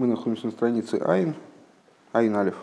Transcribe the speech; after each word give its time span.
Мы 0.00 0.06
находимся 0.06 0.46
на 0.46 0.52
странице 0.52 0.94
Айн, 0.94 1.34
Айн 2.12 2.34
Алиф. 2.34 2.56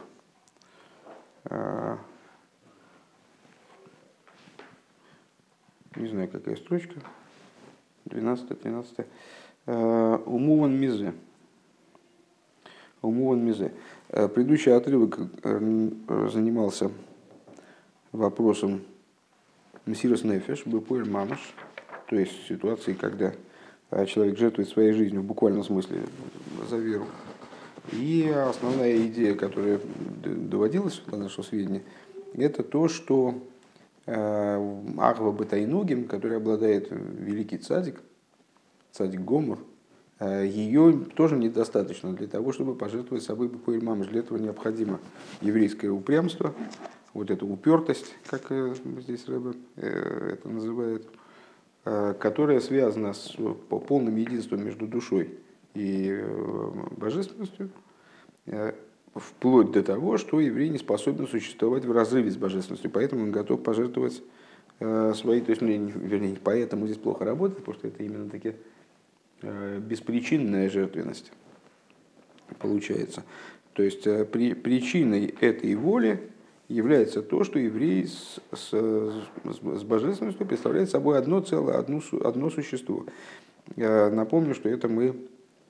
Не 5.96 6.08
знаю, 6.08 6.30
какая 6.30 6.56
строчка. 6.56 7.00
12 8.06 8.60
13 8.60 9.06
Умуван 9.68 10.80
Мизе. 10.80 11.14
Умуван 13.04 13.46
Мизе. 13.46 13.72
Предыдущий 14.08 14.76
отрывок 14.76 15.20
занимался 15.44 16.90
вопросом 18.14 18.82
Мессирос 19.86 20.24
Нефеш, 20.24 20.66
Бепуэль 20.66 21.08
Мамаш, 21.08 21.54
то 22.10 22.16
есть 22.16 22.48
ситуации, 22.48 22.94
когда 22.94 23.36
человек 24.08 24.40
жертвует 24.40 24.70
своей 24.70 24.94
жизнью 24.94 25.22
в 25.22 25.26
буквальном 25.26 25.64
смысле 25.64 26.02
за 26.68 26.78
веру. 26.78 27.06
И 27.92 28.30
основная 28.30 28.98
идея, 29.08 29.36
которая 29.36 29.80
доводилась 30.24 31.02
до 31.08 31.18
нашего 31.18 31.44
сведения, 31.44 31.84
это 32.34 32.64
то, 32.64 32.88
что 32.90 33.36
э, 34.06 34.80
Ахва 34.98 35.32
Батайногим, 35.32 36.06
который 36.08 36.38
обладает 36.38 36.90
великий 36.92 37.58
цадик, 37.58 38.02
цадик 38.92 39.22
Гомов, 39.22 39.60
э, 40.20 40.46
ее 40.46 41.06
тоже 41.16 41.38
недостаточно 41.38 42.14
для 42.14 42.28
того, 42.28 42.52
чтобы 42.52 42.76
пожертвовать 42.76 43.24
собой 43.24 43.48
Бухуэль 43.48 43.84
Мамаш. 43.84 44.08
Для 44.08 44.20
этого 44.20 44.38
необходимо 44.38 45.00
еврейское 45.42 45.90
упрямство, 45.90 46.54
вот 47.14 47.32
эта 47.32 47.46
упертость, 47.46 48.14
как 48.30 48.52
э, 48.52 48.76
здесь 49.00 49.28
Рэбе 49.28 49.54
это 49.78 50.50
называет, 50.50 51.08
которая 51.84 52.60
связана 52.60 53.14
с 53.14 53.34
полным 53.70 54.18
единством 54.18 54.66
между 54.66 54.88
душой 54.88 55.40
и 55.78 56.10
э, 56.10 56.72
божественностью, 56.98 57.70
э, 58.48 58.74
вплоть 59.14 59.72
до 59.72 59.84
того, 59.84 60.18
что 60.18 60.40
еврей 60.40 60.70
не 60.70 60.80
способен 60.80 61.28
существовать 61.28 61.86
в 61.86 61.92
разрыве 61.92 62.32
с 62.32 62.36
божественностью, 62.36 62.90
поэтому 62.90 63.24
он 63.24 63.32
готов 63.32 63.62
пожертвовать 63.62 64.24
э, 64.80 65.14
свои, 65.16 65.42
то 65.42 65.52
есть, 65.52 65.62
ну, 65.62 65.68
вернее, 65.68 66.38
поэтому 66.44 66.88
здесь 66.88 66.98
плохо 66.98 67.26
работает, 67.26 67.60
потому 67.60 67.78
что 67.78 67.88
это 67.88 68.04
именно 68.04 68.30
таки 68.30 68.56
беспричинная 69.40 70.68
жертвенность 70.68 71.32
получается. 72.58 73.24
То 73.74 73.84
есть 73.84 74.04
при, 74.32 74.56
причиной 74.56 75.28
этой 75.40 75.76
воли 75.76 76.32
является 76.68 77.22
то, 77.22 77.44
что 77.44 77.60
еврей 77.60 78.08
с, 78.08 78.40
с, 78.52 78.72
с 78.72 79.84
божественностью 79.84 80.48
представляет 80.48 80.90
собой 80.90 81.20
одно 81.20 81.42
целое, 81.42 81.78
одно, 81.78 82.02
одно 82.24 82.50
существо. 82.50 83.06
Напомню, 83.76 84.56
что 84.56 84.70
это 84.70 84.88
мы 84.88 85.16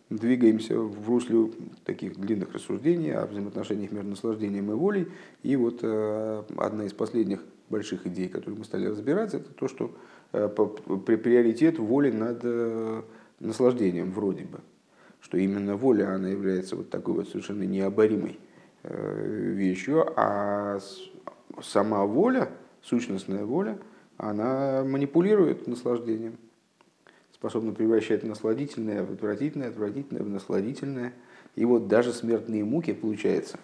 двигаемся 0.10 0.80
в 0.80 1.10
русле 1.10 1.52
таких 1.84 2.18
длинных 2.18 2.54
рассуждений 2.54 3.14
о 3.14 3.26
взаимоотношениях 3.26 3.92
между 3.92 4.12
наслаждением 4.12 4.72
и 4.72 4.74
волей. 4.74 5.08
И 5.44 5.56
вот 5.56 5.80
э, 5.82 6.44
одна 6.58 6.86
из 6.86 6.94
последних 6.94 7.44
больших 7.70 8.08
идей, 8.08 8.30
которые 8.30 8.60
мы 8.60 8.66
стали 8.66 8.88
разбирать, 8.88 9.34
это 9.34 9.52
то, 9.54 9.68
что 9.68 9.92
э, 10.32 10.48
приоритет 10.48 11.80
воли 11.80 12.12
над 12.12 12.40
э, 12.44 13.02
наслаждением 13.40 14.12
вроде 14.12 14.46
бы. 14.46 14.60
Что 15.20 15.38
именно 15.38 15.76
воля, 15.76 16.14
она 16.14 16.30
является 16.30 16.76
вот 16.76 16.90
такой 16.90 17.16
вот 17.16 17.28
совершенно 17.28 17.64
необоримой 17.64 18.40
вещью, 18.84 20.06
а 20.16 20.80
сама 21.62 22.06
воля, 22.06 22.50
сущностная 22.82 23.44
воля, 23.44 23.78
она 24.16 24.86
манипулирует 24.86 25.68
наслаждением 25.68 26.38
способна 27.40 27.72
превращать 27.72 28.24
насладительное 28.24 29.04
в 29.04 29.12
отвратительное, 29.12 29.70
отвратительное 29.70 30.24
в 30.24 30.30
насладительное. 30.30 31.14
И 31.56 31.66
вот 31.66 31.88
даже 31.88 32.14
смертные 32.14 32.64
муки, 32.64 32.94
получается, 32.94 33.60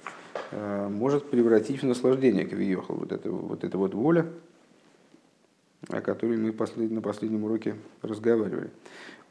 э, 0.52 0.88
может 0.90 1.30
превратить 1.30 1.82
в 1.82 1.86
наслаждение 1.86 2.46
Кавиехал. 2.46 2.96
Вот 2.96 3.12
это, 3.12 3.32
вот 3.32 3.64
эта 3.64 3.78
вот 3.78 3.94
воля, 3.94 4.28
о 5.90 6.02
которой 6.02 6.38
мы 6.38 6.54
послед, 6.54 6.92
на 6.92 7.02
последнем 7.02 7.44
уроке 7.44 7.76
разговаривали. 8.02 8.70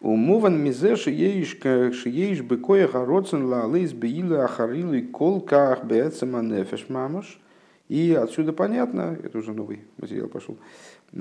Умован 0.01 0.61
мизе 0.61 0.97
шиеиш 0.97 2.41
бекоя 2.41 2.89
хароцен 2.89 3.45
лалейс 3.45 3.93
беила 3.93 4.45
ахарилу 4.45 4.95
и 4.95 5.03
колках 5.03 5.85
беэцема 5.85 6.43
нефеш 6.43 6.89
мамаш. 6.89 7.41
И 7.89 8.13
отсюда 8.13 8.53
понятно, 8.53 9.17
это 9.23 9.39
уже 9.39 9.53
новый 9.53 9.83
материал 9.99 10.27
пошел, 10.29 10.57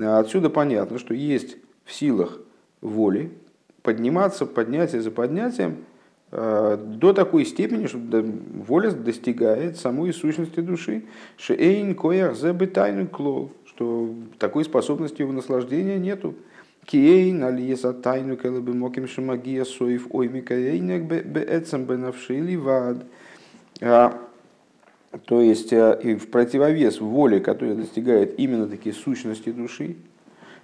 отсюда 0.00 0.48
понятно, 0.48 0.98
что 0.98 1.12
есть 1.12 1.58
в 1.84 1.92
силах 1.92 2.40
воли 2.82 3.30
подниматься, 3.82 4.44
поднятие 4.46 5.00
за 5.00 5.10
поднятием 5.10 5.76
э, 6.30 6.78
до 6.78 7.12
такой 7.12 7.44
степени, 7.44 7.86
что 7.86 7.98
воля 8.66 8.90
достигает 8.90 9.78
самой 9.78 10.12
сущности 10.12 10.60
души. 10.60 11.04
Шейн 11.36 11.94
коях 11.94 12.36
тайну 12.74 13.06
клол, 13.06 13.52
что 13.66 14.14
такой 14.38 14.64
способности 14.64 15.22
в 15.22 15.32
наслаждения 15.32 15.98
нету. 15.98 16.34
Киейн 16.84 17.44
алиеса 17.44 17.92
тайну 17.92 18.36
кэлэбэ 18.36 18.72
моким 18.72 19.06
шамагия 19.06 19.64
соев 19.64 20.08
ойми 20.10 20.40
каэйнек 20.40 21.04
бээцэм 21.04 21.84
бэнавшили 21.84 22.56
вад. 22.56 23.04
А, 23.80 24.20
то 25.26 25.40
есть 25.40 25.72
э, 25.72 26.00
и 26.02 26.14
в 26.16 26.28
противовес 26.28 27.00
воле, 27.00 27.38
которая 27.38 27.76
достигает 27.76 28.38
именно 28.38 28.66
такие 28.66 28.94
сущности 28.94 29.50
души, 29.50 29.96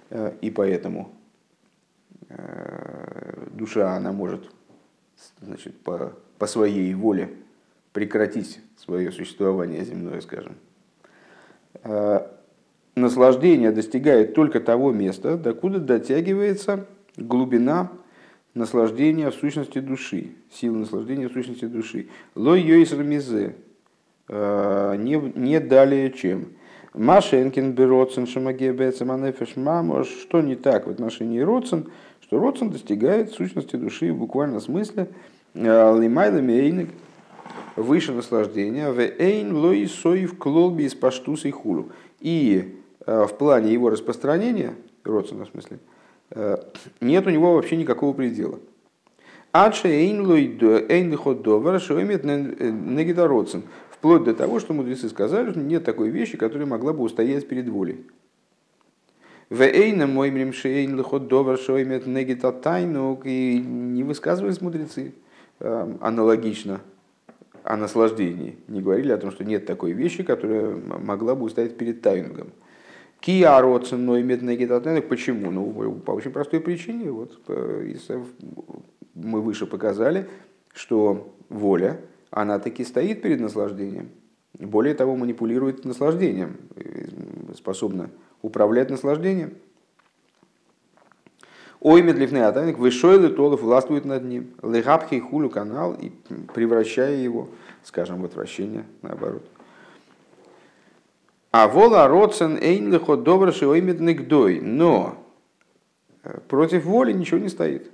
э, 0.09 0.33
и 0.41 0.51
поэтому 0.51 1.09
душа, 3.51 3.95
она 3.95 4.11
может 4.11 4.49
значит, 5.41 5.79
по, 5.81 6.13
по 6.37 6.47
своей 6.47 6.93
воле 6.93 7.29
прекратить 7.93 8.59
свое 8.77 9.11
существование 9.11 9.83
земное, 9.83 10.21
скажем. 10.21 10.55
Э, 11.83 12.27
наслаждение 12.95 13.71
достигает 13.71 14.33
только 14.33 14.59
того 14.59 14.91
места, 14.91 15.37
докуда 15.37 15.79
дотягивается 15.79 16.85
глубина 17.17 17.91
наслаждения 18.53 19.29
в 19.31 19.35
сущности 19.35 19.79
души, 19.79 20.31
силы 20.51 20.79
наслаждения 20.79 21.27
в 21.27 21.33
сущности 21.33 21.65
души. 21.65 22.07
Лой 22.35 22.61
йойс 22.61 22.91
рамизе, 22.93 23.55
э, 24.27 24.95
не, 24.97 25.15
не 25.15 25.59
далее 25.59 26.11
чем. 26.11 26.53
Машенкин 26.93 27.73
бероцен 27.73 28.25
шамаге 28.25 28.73
бецаманефеш 28.73 29.55
мамош, 29.55 30.07
что 30.07 30.41
не 30.41 30.55
так 30.55 30.87
в 30.87 30.89
отношении 30.89 31.39
родцен, 31.39 31.91
что 32.29 32.37
Родсон 32.37 32.69
достигает 32.69 33.31
сущности 33.31 33.75
души 33.75 34.13
в 34.13 34.17
буквальном 34.17 34.61
смысле 34.61 35.09
э, 35.55 35.99
лимайлами 35.99 36.51
эйнек, 36.51 36.89
выше 37.75 38.11
наслаждения, 38.11 38.91
в 38.91 38.99
эйн 38.99 39.55
лой 39.55 39.87
соев 39.87 40.37
клолби 40.37 40.83
из 40.83 40.93
паштуса 40.93 41.47
и 41.47 41.51
хулу. 41.51 41.89
И 42.19 42.77
э, 43.07 43.25
в 43.25 43.35
плане 43.35 43.73
его 43.73 43.89
распространения, 43.89 44.75
Родсона 45.03 45.45
в 45.45 45.49
смысле, 45.49 45.79
э, 46.29 46.57
нет 47.01 47.25
у 47.25 47.31
него 47.31 47.55
вообще 47.55 47.77
никакого 47.77 48.13
предела. 48.13 48.59
Адше 49.51 49.87
эйн 49.87 50.23
лой 50.23 50.55
эйн 50.87 51.09
лихот 51.09 51.41
довар 51.41 51.81
шоемет 51.81 52.25
негида 52.25 53.27
Родсон. 53.27 53.63
Вплоть 53.89 54.23
до 54.23 54.35
того, 54.35 54.59
что 54.59 54.73
мудрецы 54.73 55.09
сказали, 55.09 55.49
что 55.49 55.59
нет 55.59 55.83
такой 55.83 56.09
вещи, 56.09 56.37
которая 56.37 56.67
могла 56.67 56.93
бы 56.93 57.01
устоять 57.01 57.47
перед 57.47 57.67
волей. 57.69 58.05
Вейна 59.49 60.05
мой 60.05 60.29
мремшейн 60.29 60.95
лихот 60.95 61.27
довар 61.27 61.57
шоймет 61.57 62.05
негита 62.05 62.51
тайну, 62.51 63.19
и 63.23 63.57
не 63.59 64.03
высказывались 64.03 64.61
мудрецы 64.61 65.15
эм, 65.59 65.97
аналогично 66.01 66.81
о 67.63 67.75
наслаждении. 67.75 68.57
Не 68.67 68.81
говорили 68.81 69.11
о 69.11 69.17
том, 69.17 69.31
что 69.31 69.43
нет 69.43 69.65
такой 69.65 69.93
вещи, 69.93 70.23
которая 70.23 70.75
могла 70.75 71.33
бы 71.33 71.45
устоять 71.45 71.77
перед 71.77 72.01
тайнугом. 72.01 72.49
Кия 73.19 73.59
негита 73.59 74.79
тайну. 74.81 75.01
Почему? 75.01 75.49
Ну, 75.49 75.93
по 76.05 76.11
очень 76.11 76.31
простой 76.31 76.59
причине. 76.59 77.09
Вот, 77.09 77.39
э, 77.47 77.95
мы 79.15 79.41
выше 79.41 79.65
показали, 79.65 80.29
что 80.75 81.35
воля, 81.49 81.99
она 82.29 82.59
таки 82.59 82.83
стоит 82.83 83.23
перед 83.23 83.39
наслаждением. 83.39 84.09
Более 84.59 84.93
того, 84.93 85.15
манипулирует 85.15 85.85
наслаждением, 85.85 86.57
э, 86.75 87.07
способна 87.55 88.11
управлять 88.41 88.89
наслаждением. 88.89 89.55
Ой, 91.81 92.01
медливный 92.01 92.45
атаник, 92.45 92.77
вышойлы 92.77 93.29
толов 93.29 93.61
властвует 93.61 94.03
над 94.03 94.25
ним. 94.25 94.53
Легапхи 94.61 95.19
хулю 95.19 95.49
канал 95.49 95.93
и 95.93 96.11
превращая 96.53 97.15
его, 97.15 97.49
скажем, 97.83 98.21
в 98.21 98.25
отвращение, 98.25 98.85
наоборот. 99.01 99.43
А 101.51 101.67
вола 101.67 102.07
родсен 102.07 102.57
эйн 102.57 102.91
лихот 102.91 103.23
добраши 103.23 103.65
оймедник 103.65 104.27
дой. 104.27 104.59
Но 104.59 105.23
э, 106.23 106.39
против 106.47 106.83
воли 106.83 107.13
ничего 107.13 107.39
не 107.39 107.49
стоит. 107.49 107.89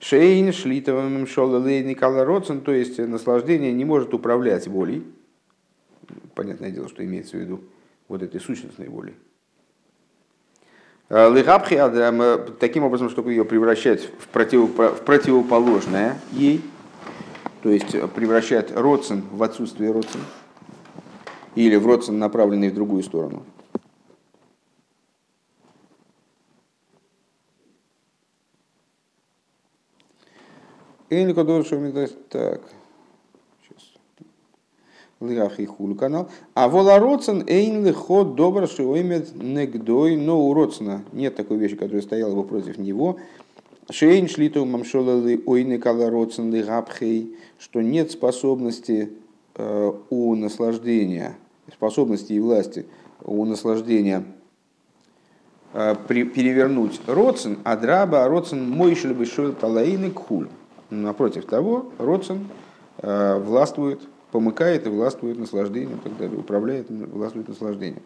Шейн 0.00 0.52
шлитовым 0.52 1.26
шола 1.26 1.58
Никола 1.58 2.24
Родсен, 2.24 2.60
то 2.60 2.72
есть 2.72 2.98
наслаждение 2.98 3.72
не 3.72 3.84
может 3.84 4.14
управлять 4.14 4.68
волей. 4.68 5.04
Понятное 6.34 6.70
дело, 6.70 6.88
что 6.88 7.04
имеется 7.04 7.36
в 7.36 7.40
виду 7.40 7.64
вот 8.06 8.22
этой 8.22 8.40
сущностной 8.40 8.88
волей. 8.88 9.14
Э, 11.08 11.26
Лыгабхи 11.26 11.74
таким 12.60 12.84
образом, 12.84 13.08
чтобы 13.08 13.30
ее 13.32 13.44
превращать 13.44 14.02
в, 14.02 14.28
против, 14.28 14.76
в 14.76 15.04
противоположное 15.04 16.18
ей. 16.32 16.62
то 17.62 17.70
есть 17.70 17.92
превращает 18.14 18.72
родствен 18.76 19.24
в 19.32 19.42
отсутствие 19.42 19.90
родствен, 19.90 20.22
или 21.54 21.76
в 21.76 21.86
родствен, 21.86 22.18
направленный 22.18 22.68
в 22.68 22.74
другую 22.74 23.02
сторону. 23.02 23.44
Эйн 31.10 31.34
Кодор 31.34 31.64
Так. 32.28 32.60
Лихи 35.20 35.66
хулю 35.66 35.96
канал. 35.96 36.28
А 36.54 36.68
волороцен 36.68 37.44
эйн 37.46 37.84
лихо 37.84 38.24
добр 38.24 38.68
шиоймет 38.68 39.34
негдой, 39.34 40.16
но 40.16 40.40
у 40.40 40.54
Роцена 40.54 41.02
нет 41.12 41.34
такой 41.34 41.56
вещи, 41.56 41.76
которая 41.76 42.02
стояла 42.02 42.34
бы 42.34 42.44
против 42.44 42.78
него. 42.78 43.18
Шейн 43.90 44.28
шлиту 44.28 44.64
мамшолалы 44.64 45.42
ойны 45.44 45.78
калароцен 45.78 46.52
лигапхей, 46.52 47.36
что 47.58 47.80
нет 47.80 48.12
способности 48.12 49.10
э, 49.56 49.92
у 50.10 50.34
наслаждения, 50.36 51.36
способности 51.72 52.34
и 52.34 52.40
власти 52.40 52.86
у 53.24 53.44
наслаждения 53.44 54.24
э, 55.72 55.96
перевернуть 56.06 57.00
Роцен, 57.06 57.58
а 57.64 57.76
драба 57.76 58.28
Роцен 58.28 58.68
мой 58.68 58.94
шельбышой 58.94 59.52
талаины 59.52 60.10
кхуль. 60.10 60.48
Напротив 60.90 61.46
того, 61.46 61.90
Роцен 61.98 62.46
э, 62.98 63.38
властвует 63.38 64.00
помыкает 64.30 64.86
и 64.86 64.90
властвует 64.90 65.38
наслаждением, 65.38 65.98
так 65.98 66.16
далее, 66.16 66.38
управляет, 66.38 66.88
властвует 66.90 67.48
наслаждением. 67.48 68.02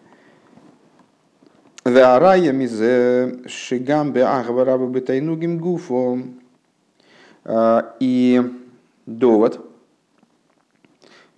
Веарая 1.85 2.53
мизе 2.53 3.41
шигам 3.49 4.13
беахвараба 4.13 4.87
бетайнугим 4.87 5.59
гуфо. 5.59 6.19
А, 7.45 7.97
и 7.99 8.41
довод, 9.07 9.61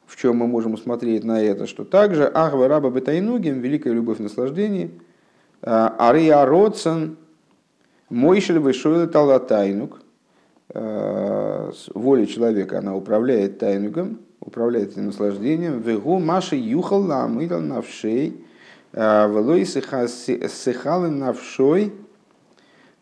в 0.06 0.16
чем 0.16 0.36
мы 0.36 0.46
можем 0.46 0.74
усмотреть 0.74 1.24
на 1.24 1.42
это, 1.42 1.66
что 1.66 1.84
также 1.84 2.26
Ахва 2.26 2.68
Раба 2.68 2.90
Бетайнугим, 2.90 3.60
великая 3.60 3.92
любовь 3.92 4.18
наслаждений, 4.18 5.00
а, 5.62 5.96
Ария 5.98 6.44
Родсен, 6.44 7.16
Мойшель 8.10 8.58
Вышойлы 8.58 9.06
Талатайнук, 9.06 10.02
а, 10.68 11.72
воля 11.94 12.26
человека, 12.26 12.78
она 12.78 12.94
управляет 12.94 13.58
тайнугом, 13.58 14.20
управляет 14.46 14.92
этим 14.92 15.06
наслаждением. 15.06 15.80
Вегу 15.80 16.18
маши 16.18 16.56
юхал 16.56 17.02
ламидал 17.02 17.60
навшей, 17.60 18.44
а, 18.92 19.28
велой 19.28 19.66
сыхалы 19.66 21.08
навшой, 21.08 21.92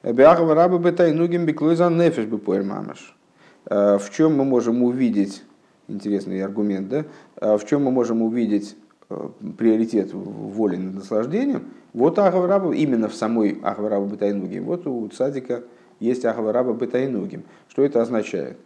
беахава 0.03 0.55
раба 0.55 0.79
бетайнугим 0.79 1.47
беклойза 1.47 1.91
нефеш 1.91 2.27
бепоэль 2.27 2.65
мамаш. 2.65 3.17
А, 3.67 3.99
в 3.99 4.11
чем 4.11 4.37
мы 4.37 4.45
можем 4.45 4.83
увидеть, 4.83 5.43
интересный 5.89 6.43
аргумент, 6.43 6.89
да? 6.89 7.05
А, 7.37 7.59
в 7.59 7.67
чем 7.67 7.85
мы 7.85 7.91
можем 7.91 8.23
увидеть 8.23 8.77
приоритет 9.59 10.15
воли 10.15 10.77
над 10.77 10.95
наслаждением, 10.95 11.65
вот 11.93 12.19
Ахавараба, 12.19 12.73
именно 12.73 13.09
в 13.09 13.15
самой 13.15 13.61
Ахавараба 13.63 14.07
Бетайнугим, 14.07 14.65
вот 14.65 14.87
у 14.87 15.07
Цадика 15.09 15.63
есть 16.01 16.25
Ахавараба 16.25 16.73
Бетайнугим. 16.73 17.45
Что 17.69 17.83
это 17.83 18.01
означает? 18.01 18.57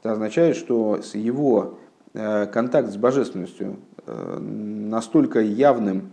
Это 0.00 0.12
означает, 0.12 0.56
что 0.56 1.02
с 1.02 1.16
его 1.16 1.78
контакт 2.16 2.90
с 2.90 2.96
божественностью 2.96 3.76
э, 4.06 4.38
настолько 4.38 5.40
явным 5.40 6.12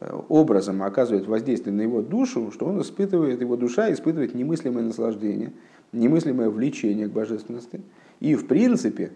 э, 0.00 0.20
образом 0.28 0.82
оказывает 0.82 1.26
воздействие 1.26 1.74
на 1.74 1.80
его 1.80 2.02
душу, 2.02 2.50
что 2.52 2.66
он 2.66 2.82
испытывает, 2.82 3.40
его 3.40 3.56
душа 3.56 3.90
испытывает 3.92 4.34
немыслимое 4.34 4.84
наслаждение, 4.84 5.52
немыслимое 5.92 6.50
влечение 6.50 7.08
к 7.08 7.12
божественности. 7.12 7.80
И 8.20 8.34
в 8.34 8.46
принципе 8.46 9.12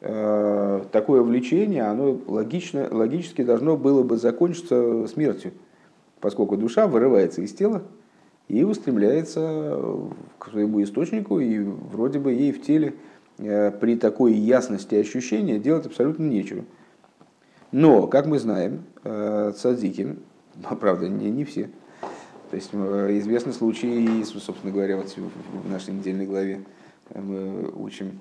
такое 0.00 1.22
влечение, 1.22 1.84
оно 1.84 2.20
логично, 2.26 2.88
логически 2.90 3.42
должно 3.42 3.78
было 3.78 4.02
бы 4.02 4.18
закончиться 4.18 5.06
смертью, 5.06 5.52
поскольку 6.20 6.58
душа 6.58 6.86
вырывается 6.86 7.40
из 7.40 7.54
тела 7.54 7.84
и 8.48 8.64
устремляется 8.64 9.80
к 10.38 10.50
своему 10.50 10.82
источнику, 10.82 11.40
и 11.40 11.58
вроде 11.58 12.18
бы 12.18 12.32
ей 12.32 12.52
в 12.52 12.60
теле 12.60 12.92
Э, 12.92 13.13
при 13.36 13.96
такой 13.96 14.34
ясности 14.34 14.94
ощущения 14.94 15.58
делать 15.58 15.86
абсолютно 15.86 16.24
нечего. 16.24 16.64
Но, 17.72 18.06
как 18.06 18.26
мы 18.26 18.38
знаем, 18.38 18.84
э, 19.02 19.52
цадики, 19.56 20.16
правда, 20.78 21.08
не, 21.08 21.30
не 21.30 21.44
все, 21.44 21.70
то 22.50 22.56
есть 22.56 22.70
э, 22.72 23.18
известны 23.18 23.52
случаи, 23.52 24.22
собственно 24.22 24.72
говоря, 24.72 24.96
вот 24.96 25.12
в 25.64 25.68
нашей 25.68 25.94
недельной 25.94 26.26
главе 26.26 26.62
мы 27.12 27.70
учим, 27.74 28.20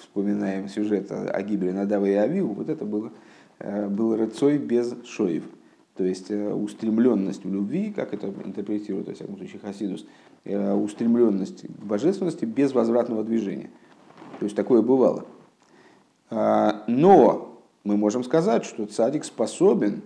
вспоминаем 0.00 0.68
сюжет 0.68 1.10
о 1.12 1.40
гибели 1.42 1.70
Надава 1.70 2.06
и 2.06 2.12
Авиву, 2.12 2.52
вот 2.52 2.68
это 2.68 2.84
было, 2.84 3.12
был 3.88 4.16
рыцой 4.16 4.58
без 4.58 4.94
шоев. 5.04 5.44
То 5.96 6.04
есть 6.04 6.30
устремленность 6.30 7.44
в 7.44 7.52
любви, 7.52 7.92
как 7.92 8.12
это 8.12 8.26
интерпретирует, 8.44 9.08
во 9.08 9.14
всяком 9.14 9.38
случае, 9.38 9.60
Хасидус, 9.60 10.04
Э, 10.04 10.29
устремленность 10.44 11.66
к 11.66 11.84
божественности 11.84 12.44
без 12.44 12.72
возвратного 12.72 13.24
движения. 13.24 13.70
То 14.38 14.44
есть 14.44 14.56
такое 14.56 14.82
бывало. 14.82 15.26
А, 16.30 16.84
но 16.86 17.60
мы 17.84 17.96
можем 17.96 18.24
сказать, 18.24 18.64
что 18.64 18.86
цадик 18.86 19.24
способен, 19.24 20.02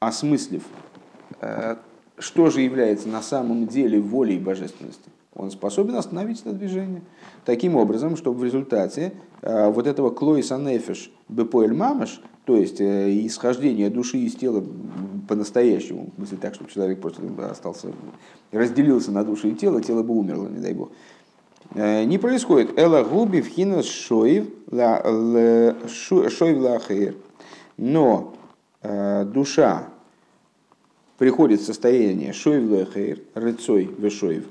осмыслив, 0.00 0.64
э, 1.40 1.76
что 2.18 2.50
же 2.50 2.60
является 2.60 3.08
на 3.08 3.22
самом 3.22 3.66
деле 3.66 4.00
волей 4.00 4.38
божественности, 4.38 5.10
он 5.34 5.50
способен 5.50 5.96
остановить 5.96 6.40
это 6.40 6.52
движение. 6.52 7.02
Таким 7.44 7.76
образом, 7.76 8.16
чтобы 8.16 8.40
в 8.40 8.44
результате 8.44 9.12
э, 9.42 9.70
вот 9.70 9.86
этого 9.86 10.10
клоиса 10.10 10.58
нефиш 10.58 11.12
бепоэль 11.28 11.74
мамаш, 11.74 12.20
то 12.44 12.56
есть 12.56 12.80
исхождение 12.80 13.88
души 13.88 14.18
из 14.18 14.34
тела 14.34 14.62
по-настоящему, 15.26 16.10
в 16.12 16.16
смысле 16.16 16.38
так, 16.38 16.54
чтобы 16.54 16.70
человек 16.70 17.00
просто 17.00 17.22
остался, 17.50 17.88
разделился 18.52 19.12
на 19.12 19.24
душу 19.24 19.48
и 19.48 19.54
тело, 19.54 19.80
тело 19.80 20.02
бы 20.02 20.14
умерло, 20.14 20.48
не 20.48 20.60
дай 20.60 20.74
бог. 20.74 20.90
Э, 21.74 22.04
не 22.04 22.18
происходит. 22.18 22.78
Эла 22.78 23.02
губи 23.02 23.40
в 23.40 23.48
хинас 23.48 23.86
шоев 23.86 24.46
лахейр. 24.70 25.74
Но 27.76 28.34
э, 28.82 29.24
душа 29.24 29.88
приходит 31.18 31.60
в 31.60 31.64
состояние 31.64 32.32
шоев 32.32 32.70
лахейр, 32.70 33.18
рыцой 33.34 33.90
вешоев, 33.98 34.44
э, 34.44 34.46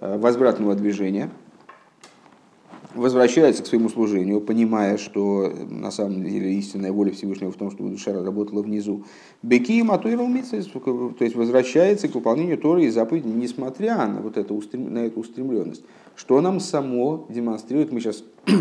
возвратного 0.00 0.74
движения– 0.74 1.30
возвращается 2.98 3.62
к 3.62 3.66
своему 3.66 3.88
служению, 3.88 4.40
понимая, 4.40 4.98
что 4.98 5.52
на 5.68 5.90
самом 5.90 6.24
деле 6.24 6.52
истинная 6.54 6.92
воля 6.92 7.12
Всевышнего 7.12 7.52
в 7.52 7.56
том, 7.56 7.70
чтобы 7.70 7.90
душа 7.90 8.12
работала 8.12 8.62
внизу. 8.62 9.04
Беки 9.42 9.82
то 9.82 11.24
есть 11.24 11.36
возвращается 11.36 12.08
к 12.08 12.14
выполнению 12.14 12.58
Торы 12.58 12.84
и 12.84 12.88
заповедей, 12.88 13.30
несмотря 13.30 14.06
на 14.06 14.20
вот 14.20 14.36
это, 14.36 14.54
на 14.76 14.98
эту 14.98 15.20
устремленность. 15.20 15.82
Что 16.16 16.40
нам 16.40 16.60
само 16.60 17.26
демонстрирует, 17.28 17.92
мы 17.92 18.00
сейчас 18.00 18.24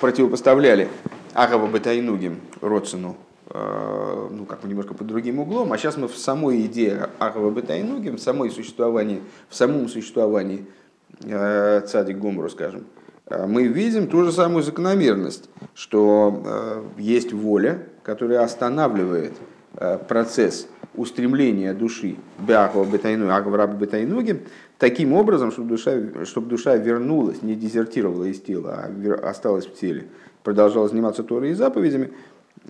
противопоставляли 0.00 0.88
Агава 1.34 1.66
Бетайнугим 1.66 2.36
Родсену, 2.60 3.10
э, 3.10 3.35
ну, 3.52 4.44
как 4.44 4.60
бы 4.60 4.68
немножко 4.68 4.94
под 4.94 5.06
другим 5.06 5.38
углом, 5.38 5.72
а 5.72 5.78
сейчас 5.78 5.96
мы 5.96 6.08
в 6.08 6.16
самой 6.16 6.66
идее 6.66 7.10
Агава 7.18 7.50
Бетайнугим, 7.50 8.16
в, 8.16 8.20
самой 8.20 8.50
существовании, 8.50 9.22
в 9.48 9.54
самом 9.54 9.88
существовании 9.88 10.66
э, 11.22 11.80
Цадик 11.86 12.18
Гумру, 12.18 12.48
скажем, 12.50 12.86
Э, 13.28 13.46
мы 13.46 13.64
видим 13.64 14.06
ту 14.06 14.24
же 14.24 14.32
самую 14.32 14.62
закономерность, 14.62 15.48
что 15.74 16.42
э, 16.44 16.82
есть 16.98 17.32
воля, 17.32 17.82
которая 18.02 18.42
останавливает 18.42 19.32
э, 19.76 19.98
процесс 19.98 20.68
устремления 20.94 21.74
души 21.74 22.16
Бяхова 22.38 22.84
Бетайну, 22.84 23.30
Агвраба 23.30 23.74
Бетайнуги, 23.74 24.44
таким 24.78 25.12
образом, 25.12 25.50
чтобы 25.50 25.68
душа, 25.68 26.24
чтобы 26.24 26.48
душа 26.48 26.76
вернулась, 26.76 27.42
не 27.42 27.54
дезертировала 27.54 28.24
из 28.24 28.40
тела, 28.40 28.86
а 28.86 29.28
осталась 29.28 29.66
в 29.66 29.74
теле, 29.74 30.06
продолжала 30.42 30.88
заниматься 30.88 31.22
Торой 31.22 31.50
и 31.50 31.54
заповедями, 31.54 32.12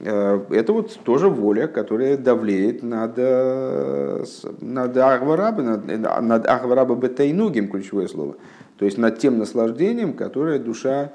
это 0.05 0.73
вот 0.73 0.99
тоже 1.05 1.29
воля, 1.29 1.69
которая 1.69 2.17
давлеет 2.19 2.83
над, 2.83 3.17
над 3.17 4.97
Ахвараба, 4.97 5.63
над, 5.63 5.87
над 6.23 6.47
Ахвараба 6.47 6.95
Бетайнугим, 6.95 7.71
ключевое 7.71 8.07
слово, 8.09 8.37
то 8.79 8.85
есть 8.85 8.99
над 8.99 9.19
тем 9.19 9.39
наслаждением, 9.39 10.13
которое 10.13 10.59
душа 10.59 11.13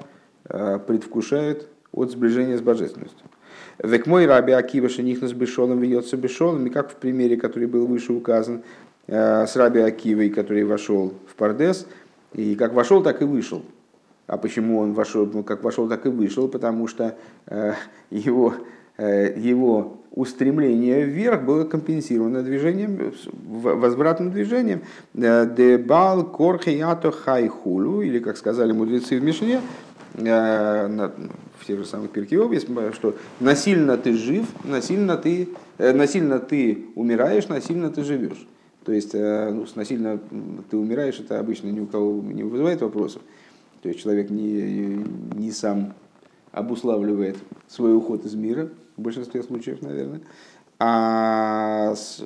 э, 0.48 0.78
предвкушает 0.84 1.68
от 1.92 2.10
сближения 2.10 2.56
с 2.56 2.60
божественностью. 2.60 3.26
Век 3.82 4.06
мой 4.06 4.26
раби 4.26 4.52
Акива 4.52 4.88
шенихнас 4.88 5.32
бешолом 5.32 5.80
ведется 5.80 6.16
бешолом, 6.16 6.66
и 6.66 6.70
как 6.70 6.90
в 6.90 6.96
примере, 6.96 7.36
который 7.36 7.68
был 7.68 7.86
выше 7.86 8.12
указан, 8.12 8.62
э, 9.06 9.46
с 9.46 9.56
раби 9.56 9.80
Акивой, 9.80 10.30
который 10.30 10.64
вошел 10.64 11.14
в 11.28 11.34
Пардес, 11.34 11.86
и 12.32 12.54
как 12.54 12.72
вошел, 12.72 13.02
так 13.02 13.22
и 13.22 13.24
вышел. 13.24 13.62
А 14.26 14.36
почему 14.36 14.78
он 14.78 14.92
вошел, 14.92 15.26
ну, 15.26 15.42
как 15.42 15.62
вошел, 15.62 15.88
так 15.88 16.06
и 16.06 16.08
вышел? 16.08 16.48
Потому 16.48 16.86
что 16.86 17.16
э, 17.46 17.74
его 18.10 18.54
его 18.98 19.98
устремление 20.10 21.04
вверх 21.04 21.44
было 21.44 21.64
компенсировано 21.64 22.42
движением, 22.42 23.12
возвратным 23.44 24.30
движением. 24.30 24.82
Дебал 25.14 26.24
корхиято 26.30 27.10
хайхулу, 27.10 28.02
или, 28.02 28.18
как 28.18 28.36
сказали 28.36 28.72
мудрецы 28.72 29.18
в 29.18 29.24
Мишне, 29.24 29.60
в 30.14 31.66
тех 31.66 31.78
же 31.78 31.86
самых 31.86 32.10
перкиов, 32.10 32.52
что 32.94 33.16
насильно 33.40 33.96
ты 33.96 34.12
жив, 34.12 34.46
насильно 34.64 35.16
ты, 35.16 35.48
насильно 35.78 36.38
ты 36.38 36.86
умираешь, 36.94 37.48
насильно 37.48 37.90
ты 37.90 38.04
живешь. 38.04 38.46
То 38.84 38.92
есть, 38.92 39.14
ну, 39.14 39.64
насильно 39.74 40.20
ты 40.70 40.76
умираешь, 40.76 41.18
это 41.18 41.38
обычно 41.38 41.68
ни 41.68 41.80
у 41.80 41.86
кого 41.86 42.20
не 42.20 42.42
вызывает 42.42 42.82
вопросов. 42.82 43.22
То 43.82 43.88
есть 43.88 44.00
человек 44.00 44.30
не, 44.30 45.04
не 45.34 45.50
сам 45.50 45.94
обуславливает 46.52 47.36
свой 47.66 47.96
уход 47.96 48.24
из 48.24 48.34
мира, 48.34 48.70
в 48.96 49.02
большинстве 49.02 49.42
случаев, 49.42 49.82
наверное. 49.82 50.20
А 50.78 51.94
с, 51.94 52.22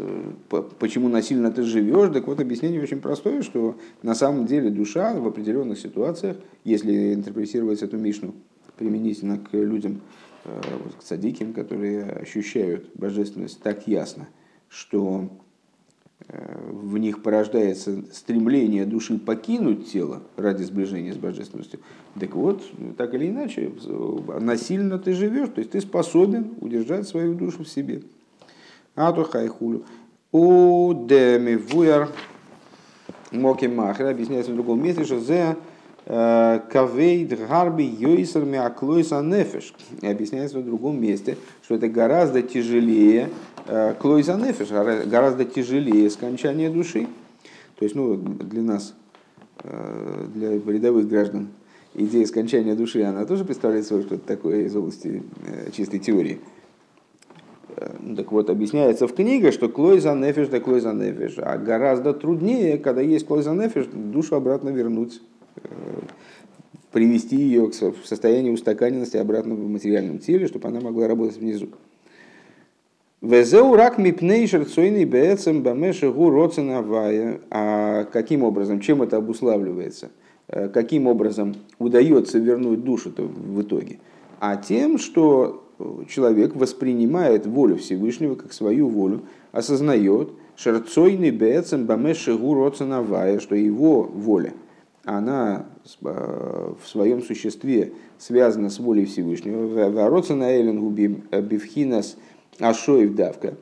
почему 0.79 1.09
насильно 1.09 1.51
ты 1.51 1.63
живешь? 1.63 2.13
Так 2.13 2.27
вот, 2.27 2.41
объяснение 2.41 2.83
очень 2.83 3.01
простое, 3.01 3.43
что 3.43 3.77
на 4.03 4.15
самом 4.15 4.47
деле 4.47 4.71
душа 4.71 5.15
в 5.15 5.27
определенных 5.27 5.79
ситуациях, 5.79 6.39
если 6.65 7.15
интерпретировать 7.15 7.83
эту 7.83 7.99
Мишну 7.99 8.35
применительно 8.79 9.39
к 9.39 9.53
людям, 9.53 10.01
э, 10.45 10.61
к 10.99 11.03
садиким, 11.03 11.53
которые 11.53 12.05
ощущают 12.05 12.89
божественность 12.95 13.63
так 13.63 13.87
ясно, 13.87 14.29
что 14.69 15.31
в 16.29 16.99
них 16.99 17.23
порождается 17.23 18.03
стремление 18.13 18.85
души 18.85 19.19
покинуть 19.19 19.93
тело 19.93 20.23
ради 20.37 20.63
сближения 20.63 21.13
с 21.13 21.17
божественностью, 21.17 21.81
так 22.19 22.35
вот, 22.35 22.63
так 22.97 23.15
или 23.15 23.29
иначе, 23.29 23.73
насильно 24.41 24.99
ты 24.99 25.13
живешь, 25.13 25.51
то 25.51 25.61
есть 25.61 25.73
ты 25.73 25.81
способен 25.81 26.55
удержать 26.61 27.07
свою 27.07 27.35
душу 27.35 27.65
в 27.65 27.69
себе. 27.69 28.03
А 28.95 29.13
то 29.13 29.25
хайхулю. 29.25 29.85
У 30.33 31.07
деми 31.07 31.55
вуяр 31.55 32.09
моки 33.31 33.67
махер 33.67 34.07
объясняется 34.07 34.53
в 34.53 34.55
другом 34.55 34.83
месте, 34.83 35.05
что 35.05 35.21
за 35.21 35.57
э, 36.07 36.61
кавейд 36.73 37.39
гарби 37.47 37.83
йойсер 37.83 38.45
миаклойса 38.45 39.21
нефеш. 39.23 39.75
Объясняется 40.03 40.59
в 40.59 40.65
другом 40.65 41.01
месте, 41.01 41.37
что 41.67 41.75
это 41.75 41.89
гораздо 41.89 42.43
тяжелее 42.43 43.31
Э, 43.69 43.95
Клойза 43.99 44.37
нефиш 44.37 44.69
гораздо 45.09 45.45
тяжелее 45.45 46.09
скончания 46.11 46.71
души. 46.71 47.09
То 47.79 47.85
есть, 47.85 47.95
ну, 47.95 48.17
для 48.17 48.63
нас, 48.63 48.95
э, 49.65 50.27
для 50.35 50.53
рядовых 50.53 51.09
граждан, 51.09 51.49
идея 51.95 52.25
скончания 52.27 52.77
души, 52.77 53.03
она 53.03 53.25
тоже 53.27 53.45
представляет 53.45 53.87
собой 53.87 54.05
что-то 54.05 54.27
такое 54.27 54.67
из 54.67 54.77
области 54.77 55.23
э, 55.47 55.71
чистой 55.73 55.99
теории. 55.99 56.41
Так 58.17 58.33
вот, 58.33 58.49
объясняется 58.49 59.07
в 59.07 59.15
книге, 59.15 59.53
что 59.53 59.69
клойза 59.69 60.15
нефиш 60.15 60.49
да 60.49 60.61
клойза 60.61 60.95
нефиш. 60.95 61.35
А 61.37 61.59
гораздо 61.59 62.15
труднее, 62.15 62.79
когда 62.79 63.03
есть 63.03 63.27
клойза 63.27 63.53
нефиш, 63.53 63.85
душу 63.93 64.35
обратно 64.35 64.71
вернуть, 64.71 65.21
привести 66.97 67.37
ее 67.37 67.69
к 67.69 67.75
состоянию 67.75 68.55
устаканенности 68.55 69.19
обратно 69.19 69.55
в 69.55 69.69
материальном 69.69 70.19
теле, 70.19 70.47
чтобы 70.47 70.69
она 70.69 70.81
могла 70.81 71.07
работать 71.07 71.37
внизу. 71.37 71.69
Везеу 73.21 73.75
рак 73.77 73.99
мипнейшер 73.99 74.65
цойный 74.65 75.05
бецем. 75.05 75.63
А 77.51 78.05
каким 78.05 78.43
образом, 78.45 78.81
чем 78.81 79.03
это 79.03 79.19
обуславливается? 79.19 80.09
Э, 80.49 80.71
каким 80.71 81.07
образом 81.07 81.57
удается 81.79 82.39
вернуть 82.39 82.83
душу-то 82.83 83.25
в 83.25 83.61
итоге? 83.61 83.99
А 84.41 84.57
тем, 84.57 84.97
что 84.97 85.69
человек 86.09 86.57
воспринимает 86.57 87.45
волю 87.47 87.77
Всевышнего 87.77 88.37
как 88.37 88.55
свою 88.55 88.89
волю, 88.89 89.21
осознает, 89.53 90.31
шерцойный 90.57 91.31
бецем 91.31 91.87
роценавая, 92.55 93.39
что 93.39 93.55
его 93.55 94.03
воля, 94.03 94.55
она 95.07 95.67
э, 96.03 96.75
в 96.83 96.87
своем 96.87 97.23
существе 97.23 97.95
связана 98.19 98.69
с 98.69 98.79
волей 98.79 99.07
Всевышнего. 99.07 100.09
Роцена 100.11 100.45
Эйлен 100.45 100.91
бифхинас– 100.93 102.17
Ашоев 102.61 103.15
давка. 103.15 103.55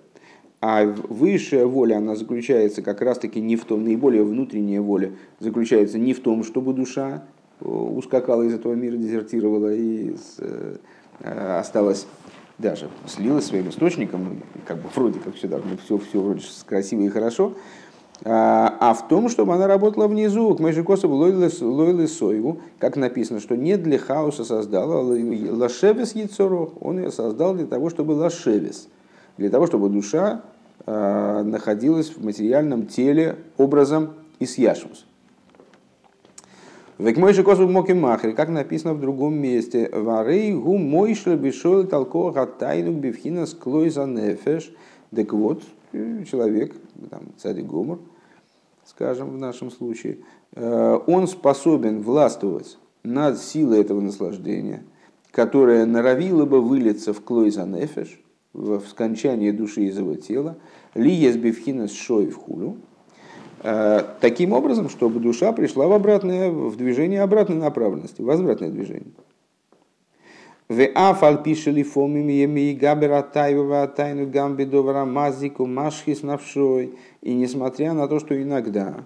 А 0.61 0.87
высшая 0.87 1.67
воля, 1.67 1.99
она 1.99 2.17
заключается 2.17 2.81
как 2.81 3.03
раз-таки 3.03 3.41
не 3.41 3.57
в 3.57 3.65
том, 3.67 3.85
наиболее 3.85 4.25
внутренняя 4.25 4.81
воля 4.81 5.13
заключается 5.39 5.99
не 5.99 6.15
в 6.15 6.21
том, 6.21 6.43
чтобы 6.43 6.73
душа 6.73 7.25
э, 7.61 7.69
ускакала 7.69 8.43
из 8.45 8.55
этого 8.55 8.73
мира, 8.73 8.97
дезертировала 8.97 9.75
и 9.75 10.17
э, 10.39 10.77
осталась 11.59 12.07
даже 12.57 12.89
слилась 13.07 13.47
своим 13.47 13.69
источником, 13.69 14.41
как 14.67 14.79
бы 14.79 14.89
вроде 14.95 15.19
как 15.19 15.35
все 15.35 15.49
все, 15.85 15.99
все 15.99 16.21
вроде 16.21 16.41
красиво 16.67 17.03
и 17.03 17.09
хорошо, 17.09 17.53
а, 18.27 18.75
а 18.81 18.95
в 18.95 19.07
том, 19.07 19.29
чтобы 19.29 19.55
она 19.55 19.67
работала 19.67 20.09
внизу, 20.09 20.55
к 20.55 20.61
Мэжикосу 20.61 21.09
Лойлы 21.11 22.09
Соеву, 22.09 22.61
как 22.79 22.97
написано, 22.97 23.39
что 23.39 23.55
не 23.55 23.77
для 23.77 23.99
хаоса 23.99 24.45
создала 24.45 25.01
Лашевес 25.03 26.15
Яцоро, 26.15 26.71
он 26.81 26.99
ее 26.99 27.11
создал 27.11 27.55
для 27.55 27.67
того, 27.67 27.91
чтобы 27.91 28.13
Лашевес, 28.13 28.89
для 29.37 29.51
того, 29.51 29.67
чтобы 29.67 29.91
душа 29.91 30.41
а, 30.87 31.43
находилась 31.43 32.09
в 32.09 32.25
материальном 32.25 32.87
теле 32.87 33.37
образом 33.59 34.15
Исьяшус. 34.41 35.05
Век 36.97 37.19
мой 37.19 37.35
косу 37.35 37.69
моки 37.69 37.93
махер, 37.93 38.35
как 38.35 38.49
написано 38.49 38.95
в 38.95 39.01
другом 39.01 39.35
месте, 39.35 39.91
варей 39.93 40.55
гу 40.55 40.79
мой 40.79 41.15
бешол 41.27 41.85
толко 41.85 42.31
гатайну 42.31 42.93
бифхина 42.93 43.47
склой 43.47 43.91
за 43.91 44.07
нефеш. 44.07 44.73
Так 45.15 45.33
вот, 45.33 45.63
человек, 45.93 46.73
там, 47.11 47.23
царь 47.37 47.63
Гомор, 47.63 47.99
скажем, 48.87 49.31
в 49.31 49.39
нашем 49.39 49.71
случае, 49.71 50.19
э, 50.55 50.99
он 51.07 51.27
способен 51.27 52.03
властвовать 52.03 52.79
над 53.03 53.39
силой 53.39 53.81
этого 53.81 54.01
наслаждения, 54.01 54.85
которая 55.31 55.87
норовила 55.87 56.45
бы 56.47 56.61
вылиться 56.61 57.13
в 57.13 57.21
клойза 57.21 57.65
нефеш, 57.65 58.21
в 58.53 58.81
скончании 58.89 59.51
души 59.51 59.83
из 59.83 59.99
его 59.99 60.15
тела, 60.15 60.57
ли 60.95 61.11
езбивхина 61.11 61.89
шой 61.89 62.29
в 62.29 62.37
хулю, 62.37 62.77
э, 63.63 64.03
таким 64.21 64.53
образом, 64.53 64.89
чтобы 64.89 65.21
душа 65.21 65.53
пришла 65.53 65.89
в 65.89 65.93
обратное, 65.93 66.51
в 66.51 66.77
движение 66.77 67.23
обратной 67.23 67.57
направленности, 67.57 68.23
возвратное 68.23 68.71
движение. 68.71 69.13
В 70.69 70.83
афал 70.95 71.43
пишели 71.43 71.83
фомими 71.83 72.33
еми 72.33 72.73
габера 72.73 73.21
тайва 73.23 73.87
тайну 73.87 74.27
гамби 74.27 74.65
довара 74.65 75.05
мазику 75.05 75.67
машхис 75.67 76.23
навшой. 76.23 76.95
И 77.21 77.35
несмотря 77.35 77.93
на 77.93 78.09
то, 78.09 78.19
что 78.19 78.41
иногда 78.43 79.05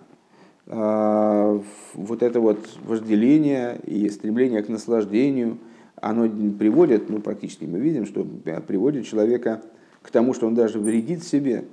э, 0.66 1.60
вот 1.94 2.22
это 2.22 2.40
вот 2.40 2.60
вожделение 2.84 3.80
и 3.84 4.08
стремление 4.08 4.62
к 4.62 4.68
наслаждению, 4.68 5.58
оно 5.96 6.28
приводит, 6.56 7.10
ну 7.10 7.18
практически 7.18 7.64
мы 7.64 7.80
видим, 7.80 8.06
что 8.06 8.24
приводит 8.24 9.06
человека 9.06 9.60
к 10.02 10.12
тому, 10.12 10.34
что 10.34 10.46
он 10.46 10.54
даже 10.54 10.78
вредит 10.78 11.24
себе 11.24 11.64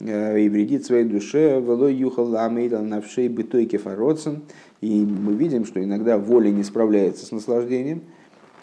э, 0.00 0.40
и 0.40 0.48
вредит 0.48 0.84
своей 0.84 1.04
душе, 1.04 1.60
велой 1.60 1.94
юхал 1.94 2.26
ламейдал 2.26 2.82
навшей 2.82 3.28
бытой 3.28 3.66
кефароцен. 3.66 4.42
И 4.80 5.04
мы 5.04 5.34
видим, 5.34 5.64
что 5.64 5.80
иногда 5.80 6.18
воля 6.18 6.50
не 6.50 6.64
справляется 6.64 7.24
с 7.24 7.30
наслаждением– 7.30 8.02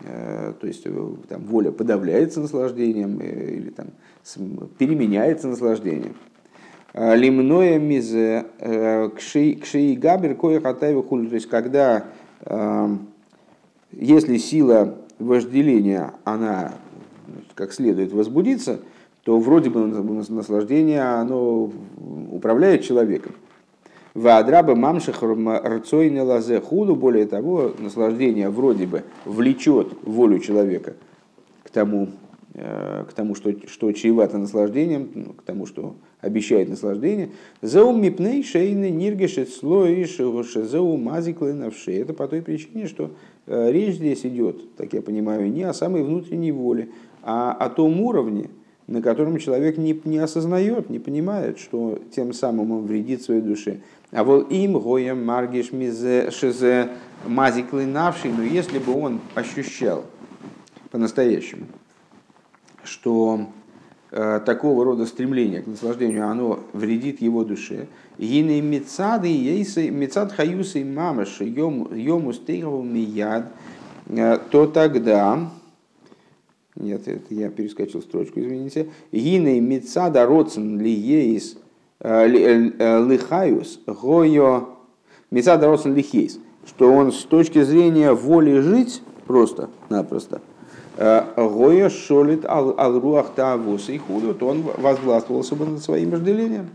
то 0.01 0.67
есть 0.67 0.83
э, 0.85 1.07
там, 1.29 1.43
воля 1.45 1.71
подавляется 1.71 2.41
наслаждением 2.41 3.19
э, 3.21 3.55
или 3.55 3.69
там, 3.69 3.87
переменяется 4.77 5.47
наслаждением. 5.47 6.15
Лимное 6.93 7.77
мизе 7.77 8.45
кши 9.15 9.95
габер 9.95 10.35
кое 10.35 10.61
хатаева 10.61 11.03
хуль. 11.03 11.27
То 11.27 11.35
есть 11.35 11.49
когда, 11.49 12.05
если 13.91 14.37
сила 14.37 14.95
вожделения, 15.19 16.13
она 16.23 16.73
как 17.53 17.73
следует 17.73 18.13
возбудится, 18.13 18.79
то 19.25 19.37
вроде 19.39 19.69
бы 19.71 19.85
наслаждение, 19.87 21.01
оно 21.01 21.69
управляет 22.31 22.83
человеком. 22.83 23.33
Ваадраба 24.15 24.75
мамших 24.75 25.21
рцойне 25.21 26.21
лазе 26.21 26.61
худу, 26.61 26.95
более 26.95 27.25
того, 27.25 27.73
наслаждение 27.77 28.49
вроде 28.49 28.87
бы 28.87 29.03
влечет 29.25 29.89
волю 30.03 30.39
человека 30.39 30.93
к 31.63 31.69
тому, 31.69 32.07
э, 32.53 33.03
к 33.09 33.13
тому 33.13 33.35
что, 33.35 33.53
что 33.67 33.91
чревато 33.91 34.37
наслаждением, 34.37 35.09
ну, 35.13 35.33
к 35.33 35.41
тому, 35.41 35.65
что 35.65 35.97
обещает 36.21 36.69
наслаждение. 36.69 37.31
Заум 37.61 38.01
мипней 38.01 38.41
шейны 38.41 38.89
ниргешет 38.89 39.49
слои 39.49 40.05
зау 40.05 40.95
мазиклы 40.95 41.51
навши. 41.51 41.91
Это 41.91 42.13
по 42.13 42.29
той 42.29 42.41
причине, 42.41 42.87
что 42.87 43.11
э, 43.47 43.69
речь 43.73 43.95
здесь 43.95 44.25
идет, 44.25 44.77
так 44.77 44.93
я 44.93 45.01
понимаю, 45.01 45.51
не 45.51 45.63
о 45.63 45.73
самой 45.73 46.03
внутренней 46.03 46.53
воле, 46.53 46.87
а 47.21 47.51
о 47.51 47.69
том 47.69 47.99
уровне, 47.99 48.49
на 48.87 49.01
котором 49.01 49.39
человек 49.39 49.77
не, 49.77 49.99
не 50.05 50.19
осознает, 50.19 50.89
не 50.89 50.99
понимает, 50.99 51.59
что 51.59 51.99
тем 52.15 52.31
самым 52.31 52.71
он 52.71 52.85
вредит 52.85 53.21
своей 53.21 53.41
душе. 53.41 53.81
А 54.15 54.23
вот 54.23 54.49
им 54.49 54.79
гоем 54.79 55.25
маргиш 55.25 55.71
шизе 56.33 56.89
мазиклы 57.27 57.85
навший, 57.85 58.31
но 58.31 58.43
если 58.43 58.79
бы 58.79 58.97
он 58.97 59.19
ощущал 59.33 60.05
по-настоящему, 60.89 61.65
что 62.85 63.47
э, 64.11 64.39
такого 64.45 64.85
рода 64.85 65.05
стремление 65.05 65.63
к 65.63 65.67
наслаждению, 65.67 66.29
оно 66.29 66.61
вредит 66.71 67.21
его 67.21 67.43
душе. 67.43 67.87
Гины 68.17 68.61
мецады 68.61 69.27
ейсы 69.27 69.89
мецад 69.89 70.31
хаюсы 70.31 70.85
мамаш 70.85 71.41
йому 71.41 72.31
стейгаву 72.31 72.83
мияд, 72.83 73.51
э, 74.07 74.39
то 74.49 74.65
тогда, 74.65 75.51
нет, 76.77 77.05
это 77.05 77.33
я 77.33 77.49
перескочил 77.49 78.01
строчку, 78.01 78.39
извините. 78.39 78.87
Гины 79.11 79.59
мецада 79.59 80.25
роцен 80.25 80.79
ли 80.79 80.89
ейс 80.89 81.57
лихаюс 82.01 83.79
гойо 83.85 84.69
мецада 85.31 85.67
роцен 85.67 85.95
лихейс, 85.95 86.39
что 86.67 86.91
он 86.91 87.11
с 87.11 87.23
точки 87.23 87.63
зрения 87.63 88.11
воли 88.13 88.59
жить 88.59 89.01
просто-напросто– 89.25 90.41
Гоя 90.97 91.89
шолит 91.89 92.45
ал-руах 92.45 93.31
таавус 93.35 93.89
и 93.89 93.97
худу, 93.97 94.33
то 94.33 94.47
он 94.47 94.61
возгластвовался 94.61 95.55
бы 95.55 95.65
над 95.65 95.83
своим 95.83 96.11
вожделением. 96.11 96.69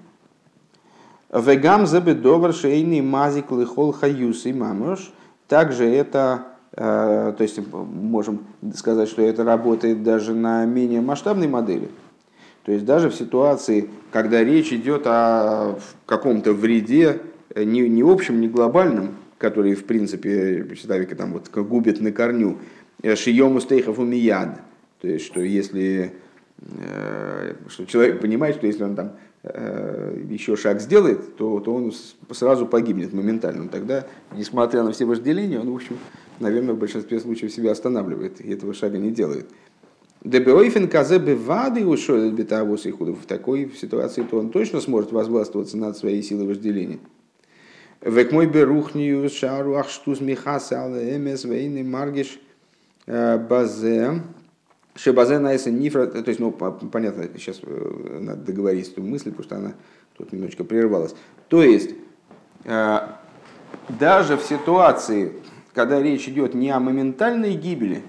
Вегам 1.32 1.86
забы 1.86 2.14
добр 2.14 2.52
шейный 2.52 3.00
мазик 3.00 3.50
лихол 3.50 3.92
хаюс 3.92 4.44
и 4.44 4.52
мамош. 4.52 5.10
Также 5.48 5.88
это, 5.88 6.42
то 6.74 7.36
есть 7.38 7.60
можем 7.72 8.40
сказать, 8.74 9.08
что 9.08 9.22
это 9.22 9.42
работает 9.42 10.02
даже 10.02 10.34
на 10.34 10.66
менее 10.66 11.00
масштабной 11.00 11.48
модели. 11.48 11.88
То 12.70 12.74
есть 12.74 12.86
даже 12.86 13.10
в 13.10 13.16
ситуации, 13.16 13.90
когда 14.12 14.44
речь 14.44 14.72
идет 14.72 15.02
о 15.06 15.80
каком-то 16.06 16.52
вреде, 16.52 17.20
не, 17.56 17.88
не 17.88 18.02
общем, 18.02 18.40
не 18.40 18.46
глобальном, 18.46 19.16
который, 19.38 19.74
в 19.74 19.86
принципе, 19.86 20.64
человека 20.80 21.16
там 21.16 21.32
вот 21.32 21.50
губит 21.50 22.00
на 22.00 22.12
корню, 22.12 22.58
Э, 23.02 23.16
Шиему 23.16 23.60
стейхов 23.60 23.98
умияд. 23.98 24.60
То 25.00 25.08
есть, 25.08 25.24
что 25.26 25.40
если 25.40 26.12
э, 26.58 27.54
что 27.68 27.86
человек 27.86 28.20
понимает, 28.20 28.56
что 28.56 28.66
если 28.66 28.84
он 28.84 28.94
там 28.94 29.12
э, 29.42 30.22
еще 30.28 30.56
шаг 30.56 30.80
сделает, 30.80 31.36
то, 31.36 31.60
то 31.60 31.74
он 31.74 31.92
сразу 32.30 32.66
погибнет 32.66 33.12
моментально. 33.12 33.68
Тогда, 33.68 34.06
несмотря 34.36 34.82
на 34.82 34.92
все 34.92 35.06
вожделения, 35.06 35.58
он, 35.58 35.70
в 35.70 35.74
общем, 35.74 35.96
наверное, 36.40 36.74
в 36.74 36.78
большинстве 36.78 37.20
случаев 37.20 37.52
себя 37.52 37.72
останавливает 37.72 38.40
и 38.40 38.52
этого 38.52 38.74
шага 38.74 38.98
не 38.98 39.10
делает. 39.10 39.48
Дебеойфен 40.22 40.88
казе 40.88 41.18
бевады 41.18 41.86
ушел 41.86 42.30
бетавус 42.30 42.86
и 42.86 42.92
В 42.92 43.26
такой 43.26 43.72
ситуации 43.74 44.22
то 44.22 44.38
он 44.38 44.50
точно 44.50 44.80
сможет 44.80 45.12
возгластвоваться 45.12 45.76
над 45.76 45.96
своей 45.96 46.22
силой 46.22 46.46
вожделения. 46.46 46.98
Век 48.02 48.32
мой 48.32 48.46
берухнию 48.46 49.28
шару 49.30 49.76
ахштус 49.76 50.20
михаса 50.20 50.84
але 50.84 51.16
эмес 51.16 51.44
вейны 51.44 51.84
маргиш– 51.84 52.38
Э, 53.12 53.38
базе, 53.38 54.22
Шебазе 54.94 55.40
Найса 55.40 55.72
Нифра, 55.72 56.06
то 56.06 56.28
есть, 56.28 56.38
ну, 56.38 56.52
понятно, 56.52 57.28
сейчас 57.36 57.58
э, 57.62 58.18
надо 58.20 58.42
договорить 58.42 58.88
эту 58.88 59.02
мысль, 59.02 59.30
потому 59.30 59.42
что 59.42 59.56
она 59.56 59.72
тут 60.16 60.32
немножечко 60.32 60.62
прервалась. 60.62 61.16
То 61.48 61.60
есть, 61.62 61.90
э, 62.64 62.98
даже 63.88 64.36
в 64.36 64.42
ситуации, 64.42 65.32
когда 65.74 66.00
речь 66.00 66.28
идет 66.28 66.54
не 66.54 66.70
о 66.70 66.78
моментальной 66.78 67.54
гибели, 67.54 68.02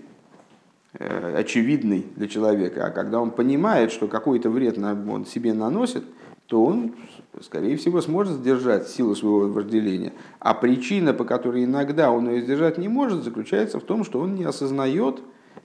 очевидной 0.94 2.06
для 2.16 2.28
человека, 2.28 2.86
а 2.86 2.90
когда 2.90 3.22
он 3.22 3.32
понимает, 3.32 3.92
что 3.92 4.08
какой-то 4.08 4.50
вред 4.50 4.78
он 4.78 5.26
себе 5.26 5.54
наносит, 5.54 6.04
то 6.52 6.66
он, 6.66 6.96
скорее 7.40 7.78
всего, 7.78 8.02
сможет 8.02 8.34
сдержать 8.34 8.90
силу 8.90 9.16
своего 9.16 9.48
вожделения. 9.48 10.12
А 10.40 10.54
причина, 10.54 11.14
по 11.14 11.24
которой 11.24 11.64
иногда 11.64 12.12
он 12.12 12.30
ее 12.30 12.42
сдержать 12.42 12.78
не 12.78 12.90
может, 12.90 13.24
заключается 13.24 13.80
в 13.80 13.84
том, 13.84 14.04
что 14.04 14.20
он 14.20 14.36
не 14.36 14.44
осознает, 14.44 15.22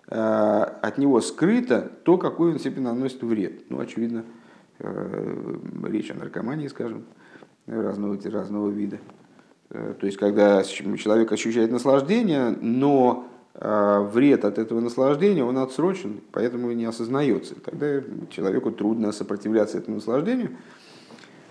э, 0.09 0.15
от 0.17 0.99
него 0.99 1.21
скрыто 1.21 1.91
то, 2.05 2.19
какой 2.19 2.53
он 2.53 2.61
себе 2.61 2.81
наносит 2.81 3.21
вред. 3.25 3.69
Ну, 3.69 3.81
очевидно, 3.81 4.27
э, 4.79 5.57
речь 5.89 6.13
о 6.13 6.15
наркомании, 6.15 6.69
скажем, 6.69 7.05
разного, 7.67 8.17
разного 8.31 8.71
вида. 8.71 9.01
Э, 9.71 9.95
то 9.99 10.07
есть, 10.07 10.19
когда 10.19 10.63
человек 10.63 11.33
ощущает 11.33 11.73
наслаждение, 11.73 12.57
но 12.61 13.27
вред 13.59 14.45
от 14.45 14.59
этого 14.59 14.81
наслаждения, 14.81 15.43
он 15.43 15.59
отсрочен, 15.59 16.21
поэтому 16.33 16.71
не 16.73 16.85
осознается. 16.85 17.55
Тогда 17.55 18.03
человеку 18.31 18.71
трудно 18.71 19.13
сопротивляться 19.13 19.79
этому 19.79 19.97
наслаждению, 19.97 20.51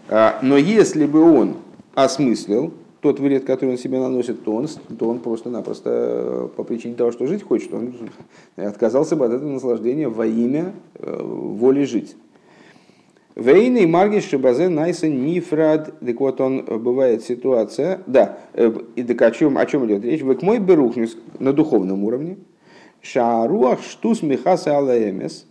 а, 0.07 0.39
но 0.41 0.57
если 0.57 1.05
бы 1.05 1.21
он 1.21 1.55
осмыслил 1.95 2.73
тот 3.01 3.19
вред, 3.19 3.45
который 3.45 3.71
он 3.71 3.77
себе 3.77 3.99
наносит, 3.99 4.43
то 4.43 4.55
он, 4.55 4.67
то 4.97 5.09
он 5.09 5.19
просто-напросто 5.19 5.89
э, 5.91 6.47
по 6.55 6.63
причине 6.63 6.95
того, 6.95 7.11
что 7.11 7.27
жить 7.27 7.43
хочет, 7.43 7.71
он 7.73 7.93
отказался 8.55 9.15
бы 9.15 9.25
от 9.25 9.33
этого 9.33 9.49
наслаждения 9.49 10.09
во 10.09 10.25
имя 10.25 10.73
э, 10.95 11.21
воли 11.21 11.83
жить. 11.83 12.15
Вейный 13.35 13.85
маргиш 13.85 14.29
шибазе 14.29 14.69
найса 14.69 15.09
нифрад, 15.09 15.93
так 15.99 16.19
вот 16.19 16.39
он 16.39 16.65
э, 16.65 16.77
бывает 16.77 17.23
ситуация, 17.23 18.01
да, 18.07 18.37
и 18.95 19.03
так 19.03 19.21
о 19.21 19.31
чем, 19.31 19.57
о 19.57 19.65
чем 19.65 19.85
идет 19.85 20.05
речь? 20.05 20.21
Век 20.21 20.41
мой 20.41 20.59
берухнис 20.59 21.17
на 21.39 21.51
духовном 21.51 22.03
уровне, 22.05 22.37
шаруах 23.01 23.81
штус 23.83 24.21
михаса 24.21 24.77
алаэмес, 24.77 25.45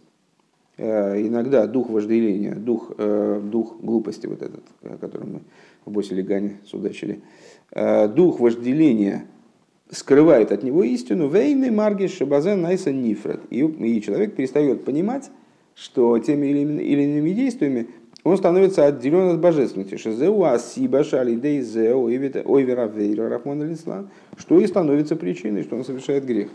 Э, 0.76 1.20
иногда 1.20 1.66
дух 1.68 1.88
вожделения, 1.88 2.54
дух, 2.54 2.90
э, 2.98 3.40
дух 3.44 3.76
глупости, 3.80 4.26
вот 4.26 4.42
этот, 4.42 4.64
о 4.82 4.96
котором 4.96 5.34
мы 5.34 5.40
в 5.84 5.92
Босе 5.92 6.16
Легане 6.16 6.58
судачили, 6.64 7.20
э, 7.70 8.08
дух 8.08 8.40
вожделения 8.40 9.26
скрывает 9.90 10.50
от 10.50 10.64
него 10.64 10.82
истину, 10.82 11.28
вейны 11.28 11.70
маргиш 11.70 12.16
шабазен 12.16 12.60
найса 12.60 12.92
нифрат. 12.92 13.40
И, 13.50 13.60
и 13.60 14.02
человек 14.02 14.34
перестает 14.34 14.84
понимать, 14.84 15.30
что 15.74 16.18
теми 16.18 16.46
или 16.46 17.02
иными 17.02 17.30
действиями 17.30 17.88
он 18.24 18.38
становится 18.38 18.86
отделен 18.86 19.30
от 19.30 19.40
божественности. 19.40 19.96
Шезеу 19.96 20.44
асиба 20.44 21.04
шалидей 21.04 21.60
зеу 21.60 22.06
ойвера 22.06 22.86
вейра 22.86 23.28
рахмон 23.28 23.76
что 24.38 24.60
и 24.60 24.66
становится 24.66 25.14
причиной, 25.14 25.62
что 25.62 25.76
он 25.76 25.84
совершает 25.84 26.24
грех. 26.24 26.48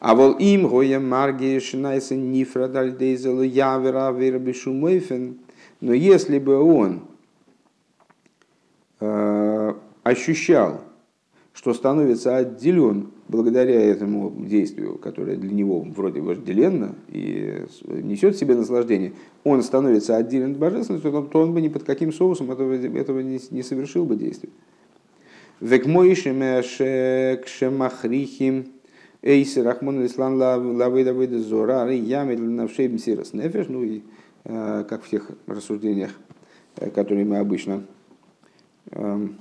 А 0.00 0.14
вол 0.14 0.32
им 0.34 0.68
гоя 0.68 1.00
марги 1.00 1.58
шинайса 1.58 2.14
нифра 2.16 2.68
дальдейзелу 2.68 3.42
явера 3.42 4.12
вербишу 4.12 4.72
мойфен. 4.72 5.38
Но 5.80 5.92
если 5.92 6.38
бы 6.38 6.56
он 6.56 7.02
э, 9.00 9.74
ощущал, 10.02 10.82
что 11.58 11.74
становится 11.74 12.36
отделен 12.36 13.10
благодаря 13.26 13.80
этому 13.80 14.32
действию, 14.46 14.96
которое 14.96 15.36
для 15.36 15.52
него 15.52 15.80
вроде 15.80 16.20
вожделенно 16.20 16.94
и 17.08 17.64
несет 17.88 18.36
в 18.36 18.38
себе 18.38 18.54
наслаждение, 18.54 19.14
он 19.42 19.64
становится 19.64 20.16
отделен 20.16 20.52
от 20.52 20.58
божественности, 20.58 21.10
то, 21.10 21.28
он 21.42 21.52
бы 21.52 21.60
ни 21.60 21.66
под 21.66 21.82
каким 21.82 22.12
соусом 22.12 22.52
этого, 22.52 22.74
этого 22.74 23.18
не, 23.18 23.40
не 23.50 23.64
совершил 23.64 24.04
бы 24.04 24.14
действия. 24.14 24.50
Век 25.60 25.84
Эйси 29.20 29.58
Рахмон 29.58 30.06
Ислам 30.06 30.36
Лавейда 30.36 31.10
Вейда 31.10 31.40
Зора, 31.40 31.90
Ямид 31.90 32.38
Навшей 32.38 32.86
Мсирас 32.86 33.32
Нефеш, 33.32 33.66
ну 33.66 33.82
и 33.82 34.02
э, 34.44 34.84
как 34.88 35.02
в 35.02 35.10
тех 35.10 35.28
рассуждениях, 35.48 36.12
э, 36.76 36.88
которые 36.90 37.24
мы 37.24 37.38
обычно 37.38 37.82
эм, 38.92 39.38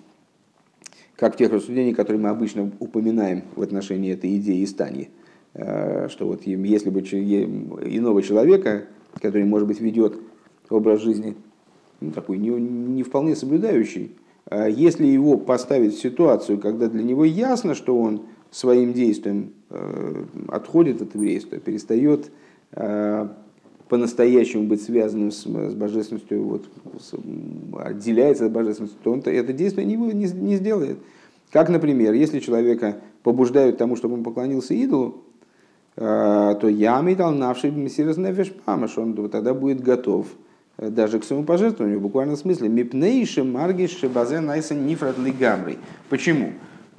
как 1.17 1.35
тех 1.35 1.51
рассуждениях, 1.51 1.97
которые 1.97 2.21
мы 2.21 2.29
обычно 2.29 2.71
упоминаем 2.79 3.43
в 3.55 3.61
отношении 3.61 4.13
этой 4.13 4.37
идеи 4.37 4.63
Истаньи, 4.63 5.09
э, 5.53 6.07
что 6.09 6.27
вот 6.27 6.43
если 6.47 6.89
бы 6.89 7.01
иного 7.01 8.21
человека, 8.21 8.85
который, 9.19 9.43
может 9.43 9.67
быть, 9.67 9.81
ведет 9.81 10.17
образ 10.69 11.01
жизни 11.01 11.35
ну, 11.99 12.11
такой 12.11 12.37
не, 12.37 12.49
не 12.49 13.03
вполне 13.03 13.35
соблюдающий, 13.35 14.15
если 14.49 15.05
его 15.05 15.37
поставить 15.37 15.95
в 15.95 16.01
ситуацию, 16.01 16.57
когда 16.57 16.87
для 16.87 17.03
него 17.03 17.25
ясно, 17.25 17.75
что 17.75 17.99
он 17.99 18.21
своим 18.49 18.93
действием 18.93 19.51
Э, 19.69 20.23
отходит 20.47 21.01
от 21.01 21.13
еврейства, 21.13 21.57
перестает 21.57 22.31
э, 22.71 23.27
по-настоящему 23.89 24.63
быть 24.63 24.81
связанным 24.81 25.31
с, 25.31 25.43
с 25.43 25.73
божественностью, 25.73 26.43
вот, 26.43 26.65
с, 26.99 27.13
отделяется 27.79 28.45
от 28.45 28.51
божественности, 28.51 28.97
то 29.03 29.11
он 29.11 29.21
это 29.25 29.53
действие 29.53 29.85
не, 29.85 29.95
не, 29.95 30.25
не 30.25 30.55
сделает. 30.55 30.97
Как, 31.51 31.69
например, 31.69 32.13
если 32.13 32.39
человека 32.39 32.97
побуждают 33.23 33.77
тому, 33.77 33.95
чтобы 33.95 34.15
он 34.15 34.23
поклонился 34.23 34.73
идолу, 34.73 35.23
э, 35.95 36.55
то 36.59 36.67
я 36.67 37.01
дал 37.15 37.31
навший 37.31 37.71
мессирас 37.71 38.17
нефеш 38.17 38.51
памаш, 38.65 38.97
он 38.97 39.15
тогда 39.29 39.53
будет 39.53 39.81
готов 39.81 40.27
даже 40.77 41.19
к 41.19 41.23
своему 41.23 41.43
пожертвованию, 41.43 41.99
в 41.99 42.03
буквальном 42.03 42.37
смысле. 42.37 42.69
Мипнейши 42.69 43.43
маргиш 43.43 44.03
базе 44.03 44.39
найса 44.41 44.75
нифрат 44.75 45.17
лигамрей. 45.17 45.79
Почему? 46.09 46.51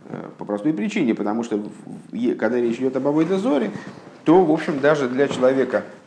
Э, 0.08 0.28
по 0.38 0.44
простой 0.44 0.72
причине, 0.72 1.14
потому 1.14 1.44
что 1.44 1.62
когда 2.38 2.58
речь 2.58 2.78
идет 2.78 2.96
об 2.96 3.06
Абойдозоре, 3.06 3.70
то, 4.24 4.42
в 4.42 4.50
общем, 4.50 4.80
даже 4.80 5.08
для 5.08 5.28
человека 5.28 5.84
э, 5.84 5.97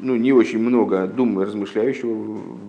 ну, 0.00 0.14
не 0.16 0.32
очень 0.32 0.60
много 0.60 1.06
дум 1.06 1.38
размышляющего 1.40 2.14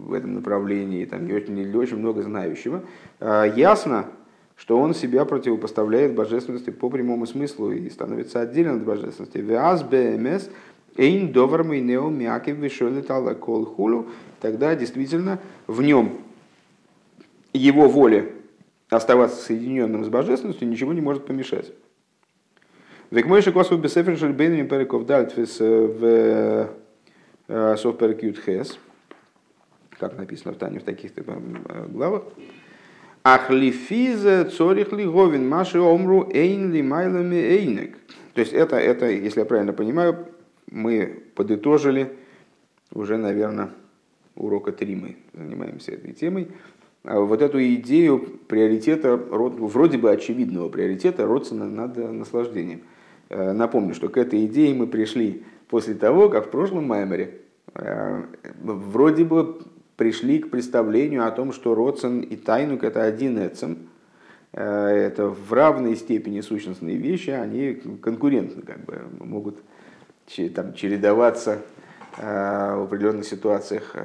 в 0.08 0.14
этом 0.14 0.34
направлении, 0.34 1.06
там, 1.06 1.28
не, 1.28 1.34
очень, 1.34 1.54
не 1.54 1.76
очень 1.76 1.98
много 1.98 2.24
знающего, 2.24 2.84
э, 3.20 3.54
ясно, 3.56 4.08
что 4.56 4.80
он 4.80 4.96
себя 4.96 5.26
противопоставляет 5.26 6.16
божественности 6.16 6.72
по 6.72 6.90
прямому 6.90 7.28
смыслу 7.28 7.72
и 7.72 7.90
становится 7.90 8.42
отдельно 8.42 8.74
от 8.74 8.84
божественности. 8.84 9.38
Вяз 9.38 9.84
БМС 9.84 10.50
Эйн 10.98 11.32
довармый 11.32 11.82
нео 11.82 12.10
мякив 12.10 12.58
вишолит 12.58 13.08
кол 13.40 13.66
хулу. 13.66 14.08
Тогда 14.42 14.76
действительно 14.76 15.40
в 15.68 15.84
нем 15.84 16.18
его 17.54 17.88
воле 17.88 18.34
оставаться 18.90 19.44
соединенным 19.44 20.04
с 20.04 20.10
божественностью 20.10 20.68
ничего 20.68 20.94
не 20.94 21.02
может 21.02 21.26
помешать. 21.26 21.72
Векмойши 23.10 23.54
косу 23.54 23.78
бесефер 23.78 24.18
шельбейнами 24.18 24.68
переков 24.68 25.06
дальтвис 25.06 25.60
в 25.60 26.70
Софперкют 27.48 28.38
Хес, 28.40 28.78
как 29.98 30.18
написано 30.18 30.54
в 30.54 30.58
Тане 30.58 30.80
в 30.80 30.84
таких 30.84 31.12
главах. 31.88 32.24
Ахлифиза 33.24 34.44
цорих 34.46 34.92
ли 34.92 35.06
говин 35.06 35.48
маши 35.48 35.80
омру 35.80 36.30
эйн 36.34 36.74
ли 36.74 36.82
майлами 36.82 37.36
эйнек. 37.36 37.98
То 38.34 38.42
есть 38.42 38.52
это, 38.52 38.76
это, 38.76 39.10
если 39.10 39.40
я 39.40 39.46
правильно 39.46 39.72
понимаю, 39.72 40.28
мы 40.70 41.24
подытожили 41.34 42.12
уже, 42.94 43.18
наверное, 43.18 43.70
урока 44.36 44.74
три 44.74 44.96
мы 44.96 45.16
занимаемся 45.34 45.94
этой 45.94 46.12
темой. 46.12 46.50
А 47.04 47.22
вот 47.22 47.42
эту 47.42 47.64
идею 47.76 48.20
приоритета, 48.48 49.16
вроде 49.16 49.98
бы 49.98 50.12
очевидного 50.12 50.68
приоритета 50.68 51.26
родствена 51.26 51.66
над 51.70 51.96
наслаждением. 51.96 52.82
Э, 53.30 53.52
напомню, 53.52 53.94
что 53.94 54.10
к 54.10 54.18
этой 54.18 54.46
идее 54.46 54.74
мы 54.74 54.88
пришли 54.88 55.44
после 55.68 55.94
того, 55.94 56.30
как 56.30 56.48
в 56.48 56.50
прошлом 56.50 56.86
Маймере 56.86 57.42
э, 57.76 58.24
вроде 58.64 59.26
бы 59.26 59.62
пришли 59.98 60.40
к 60.40 60.50
представлению 60.50 61.28
о 61.28 61.32
том, 61.32 61.52
что 61.52 61.76
Родсен 61.76 62.22
и 62.22 62.36
Тайнук 62.36 62.84
это 62.84 63.04
один 63.04 63.38
эцем, 63.46 63.90
э, 64.54 64.64
это 64.64 65.28
в 65.28 65.52
равной 65.52 65.96
степени 65.96 66.42
сущностные 66.42 66.98
вещи, 66.98 67.32
они 67.32 67.74
конкурентны, 68.02 68.62
как 68.62 68.86
бы 68.86 69.02
могут 69.20 69.60
там, 70.56 70.74
чередоваться 70.74 71.62
в 72.18 72.84
определенных 72.86 73.26
ситуациях 73.26 73.96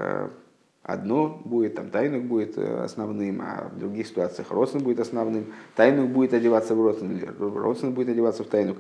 одно 0.83 1.41
будет, 1.45 1.77
там 1.77 1.91
тайнук 1.91 2.25
будет 2.25 2.59
э, 2.59 2.85
основным, 2.85 3.41
а 3.41 3.71
в 3.75 3.79
других 3.79 4.07
ситуациях 4.07 4.51
родственник 4.51 4.85
будет 4.85 5.01
основным. 5.01 5.47
Тайнук 5.77 6.11
будет 6.11 6.35
одеваться 6.35 6.75
в 6.75 6.83
родственник, 6.83 7.29
родственник 7.39 7.95
будет 7.95 8.09
одеваться 8.09 8.45
в 8.45 8.49
тайнук. 8.49 8.79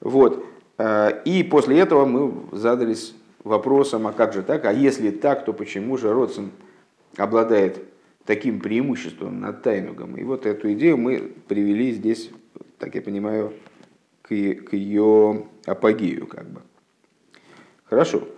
Вот. 0.00 0.44
Э, 0.78 1.22
и 1.24 1.42
после 1.42 1.80
этого 1.80 2.04
мы 2.04 2.32
задались 2.52 3.14
вопросом, 3.44 4.06
а 4.06 4.12
как 4.12 4.32
же 4.32 4.42
так? 4.42 4.64
А 4.66 4.72
если 4.72 5.10
так, 5.10 5.44
то 5.44 5.52
почему 5.52 5.96
же 5.96 6.12
родственник 6.12 6.52
обладает 7.16 7.82
таким 8.24 8.60
преимуществом 8.60 9.40
над 9.40 9.62
тайнугом? 9.62 10.16
И 10.16 10.24
вот 10.24 10.46
эту 10.46 10.72
идею 10.74 10.98
мы 10.98 11.32
привели 11.48 11.92
здесь, 11.92 12.30
так 12.78 12.94
я 12.94 13.02
понимаю, 13.02 13.54
к, 14.22 14.28
к 14.28 14.72
ее 14.74 15.46
апогею. 15.64 16.26
Как 16.26 16.46
бы. 16.48 16.60
Хорошо. 17.84 18.28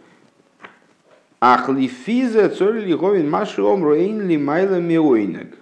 Ахлифиза 1.45 2.49
цоль 2.49 2.81
лиговин 2.81 3.29
маши 3.29 3.61
омруэйн 3.61 4.27
ли 4.27 4.39
майла 4.39 4.81
миойнек. 4.81 5.59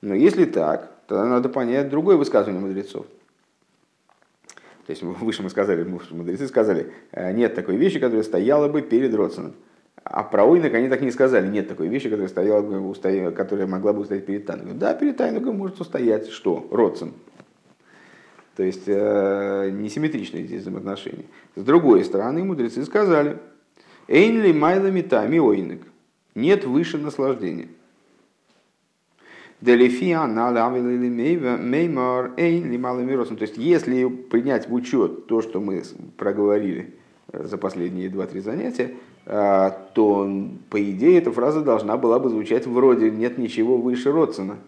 Но 0.00 0.14
если 0.14 0.46
так, 0.46 0.90
тогда 1.06 1.26
надо 1.26 1.50
понять 1.50 1.90
другое 1.90 2.16
высказывание 2.16 2.58
мудрецов. 2.58 3.04
То 4.86 4.90
есть 4.90 5.02
выше 5.02 5.42
мы 5.42 5.50
сказали, 5.50 5.84
мудрецы 5.84 6.48
сказали, 6.48 6.90
«Э, 7.10 7.34
нет 7.34 7.54
такой 7.54 7.76
вещи, 7.76 8.00
которая 8.00 8.22
стояла 8.22 8.68
бы 8.68 8.80
перед 8.80 9.14
родственным. 9.14 9.52
А 10.04 10.22
про 10.24 10.44
ойнок 10.44 10.72
они 10.72 10.88
так 10.88 11.02
не 11.02 11.10
сказали, 11.10 11.46
нет 11.48 11.68
такой 11.68 11.88
вещи, 11.88 12.08
которая, 12.08 12.28
стояла 12.28 12.62
бы, 12.62 13.32
которая 13.32 13.66
могла 13.66 13.92
бы 13.92 14.00
устоять 14.00 14.24
перед 14.24 14.46
тайнугом. 14.46 14.78
Да, 14.78 14.94
перед 14.94 15.18
тайнугом 15.18 15.58
может 15.58 15.82
устоять 15.82 16.30
что? 16.30 16.66
Родствен. 16.70 17.12
То 18.56 18.62
есть 18.62 18.84
э, 18.86 19.68
несимметричные 19.70 20.46
здесь 20.46 20.62
взаимоотношения. 20.62 21.26
С 21.56 21.62
другой 21.62 22.06
стороны, 22.06 22.42
мудрецы 22.42 22.82
сказали– 22.86 23.36
Эйнли 24.08 24.52
майлами 24.52 25.00
тами 25.00 25.38
ойнек. 25.38 25.82
Нет 26.34 26.64
выше 26.64 26.98
наслаждения. 26.98 27.68
Делифия 29.60 30.26
налавили 30.26 31.08
меймар 31.08 32.32
эйнли 32.36 32.76
малыми. 32.76 33.24
То 33.24 33.42
есть, 33.42 33.56
если 33.56 34.06
принять 34.08 34.68
в 34.68 34.74
учет 34.74 35.26
то, 35.26 35.40
что 35.40 35.60
мы 35.60 35.82
проговорили 36.16 36.94
э, 37.28 37.44
за 37.44 37.58
последние 37.58 38.08
два-три 38.08 38.40
занятия, 38.40 38.96
э, 39.24 39.70
то, 39.94 40.48
по 40.68 40.82
идее, 40.82 41.18
эта 41.18 41.30
фраза 41.30 41.60
должна 41.60 41.96
была 41.96 42.18
бы 42.18 42.28
звучать 42.28 42.66
вроде 42.66 43.10
«нет 43.10 43.38
ничего 43.38 43.76
выше 43.76 44.10
Родсона». 44.10 44.58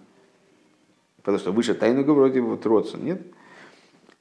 Потому 1.24 1.38
что 1.38 1.52
выше 1.52 1.74
тайного 1.74 2.12
вроде 2.12 2.40
вот 2.40 2.64
Родсон, 2.64 3.04
нет? 3.04 3.22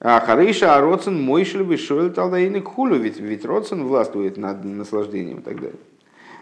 А 0.05 0.19
Харейша 0.19 0.75
Ароцин 0.75 1.23
Мойшель 1.23 1.63
вышел 1.63 2.09
Талдаины 2.09 2.59
Хулю, 2.59 2.97
ведь, 2.97 3.21
ведь 3.21 3.45
Роцин 3.45 3.85
властвует 3.85 4.35
над 4.35 4.65
наслаждением 4.65 5.39
и 5.39 5.41
так 5.41 5.55
далее. 5.55 5.79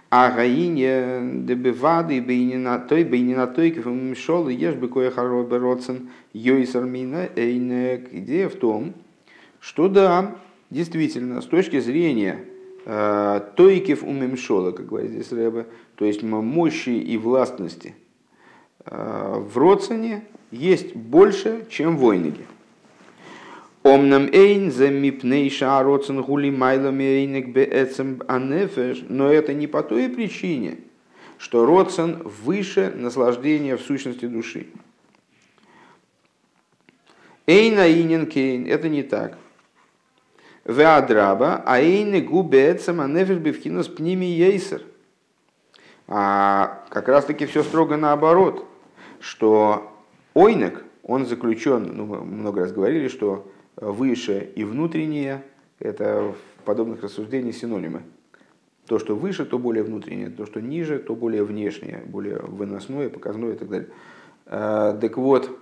А 0.09 0.31
Гаине 0.31 1.43
дебевады 1.43 2.21
бейнина 2.21 2.79
той 2.79 3.03
бейнина 3.03 3.45
той 3.45 3.71
мишол 3.71 4.49
ешь 4.49 4.73
бы 4.73 4.89
кое 4.89 5.11
харобе 5.11 5.57
Роцин 5.57 6.09
йойсармина 6.33 7.29
эйнек. 7.35 8.11
Идея 8.11 8.49
в 8.49 8.55
том, 8.55 8.95
что 9.59 9.87
да, 9.87 10.35
действительно, 10.71 11.39
с 11.39 11.45
точки 11.45 11.79
зрения 11.81 12.43
э, 12.85 13.41
тойкев 13.55 14.03
у 14.03 14.11
мемшола, 14.11 14.71
как 14.71 14.87
говорит 14.87 15.11
здесь 15.11 15.31
Рэбе, 15.31 15.67
то 15.95 16.05
есть 16.05 16.23
мощи 16.23 16.89
и 16.89 17.15
властности 17.15 17.93
э, 18.85 19.35
в 19.37 19.55
Роцине 19.55 20.23
есть 20.49 20.95
больше, 20.95 21.67
чем 21.69 21.95
в 21.97 22.05
Ойнеге. 22.05 22.45
Омнам 23.83 24.29
эйн 24.31 24.71
за 24.71 24.89
мипней 24.89 25.49
шаароцен 25.49 26.21
гули 26.21 26.51
майлами 26.51 27.03
эйнек 27.03 27.47
беэцем 27.47 28.21
анефеш, 28.27 29.03
но 29.09 29.31
это 29.31 29.53
не 29.53 29.65
по 29.65 29.81
той 29.81 30.07
причине, 30.07 30.77
что 31.39 31.65
родсен 31.65 32.21
выше 32.23 32.93
наслаждения 32.95 33.77
в 33.77 33.81
сущности 33.81 34.27
души. 34.27 34.67
Эйна 37.47 37.91
инин 37.91 38.27
кейн, 38.27 38.67
это 38.67 38.87
не 38.87 39.01
так. 39.01 39.37
Веадраба, 40.63 41.63
а 41.65 41.81
эйны 41.81 42.21
губецем 42.21 43.01
анефеш 43.01 43.37
бевхинус 43.37 43.87
пними 43.87 44.27
ейсер. 44.27 44.83
А 46.07 46.85
как 46.89 47.07
раз 47.07 47.25
таки 47.25 47.47
все 47.47 47.63
строго 47.63 47.97
наоборот, 47.97 48.67
что 49.19 49.91
ойнек, 50.35 50.83
он 51.01 51.25
заключен, 51.25 51.91
ну, 51.95 52.05
мы 52.05 52.23
много 52.23 52.61
раз 52.61 52.71
говорили, 52.71 53.07
что 53.07 53.51
выше 53.81 54.49
и 54.55 54.63
внутреннее– 54.63 55.43
это 55.79 56.33
в 56.59 56.63
подобных 56.63 57.01
рассуждениях 57.01 57.55
синонимы. 57.55 58.03
То, 58.87 58.99
что 58.99 59.15
выше, 59.15 59.45
то 59.45 59.57
более 59.57 59.83
внутреннее, 59.83 60.29
то, 60.29 60.45
что 60.45 60.61
ниже, 60.61 60.99
то 60.99 61.15
более 61.15 61.43
внешнее, 61.43 62.03
более 62.05 62.39
выносное, 62.39 63.09
показное 63.09 63.53
и 63.53 63.57
так 63.57 63.69
далее. 63.69 63.89
А, 64.45 64.95
так 64.97 65.17
вот, 65.17 65.57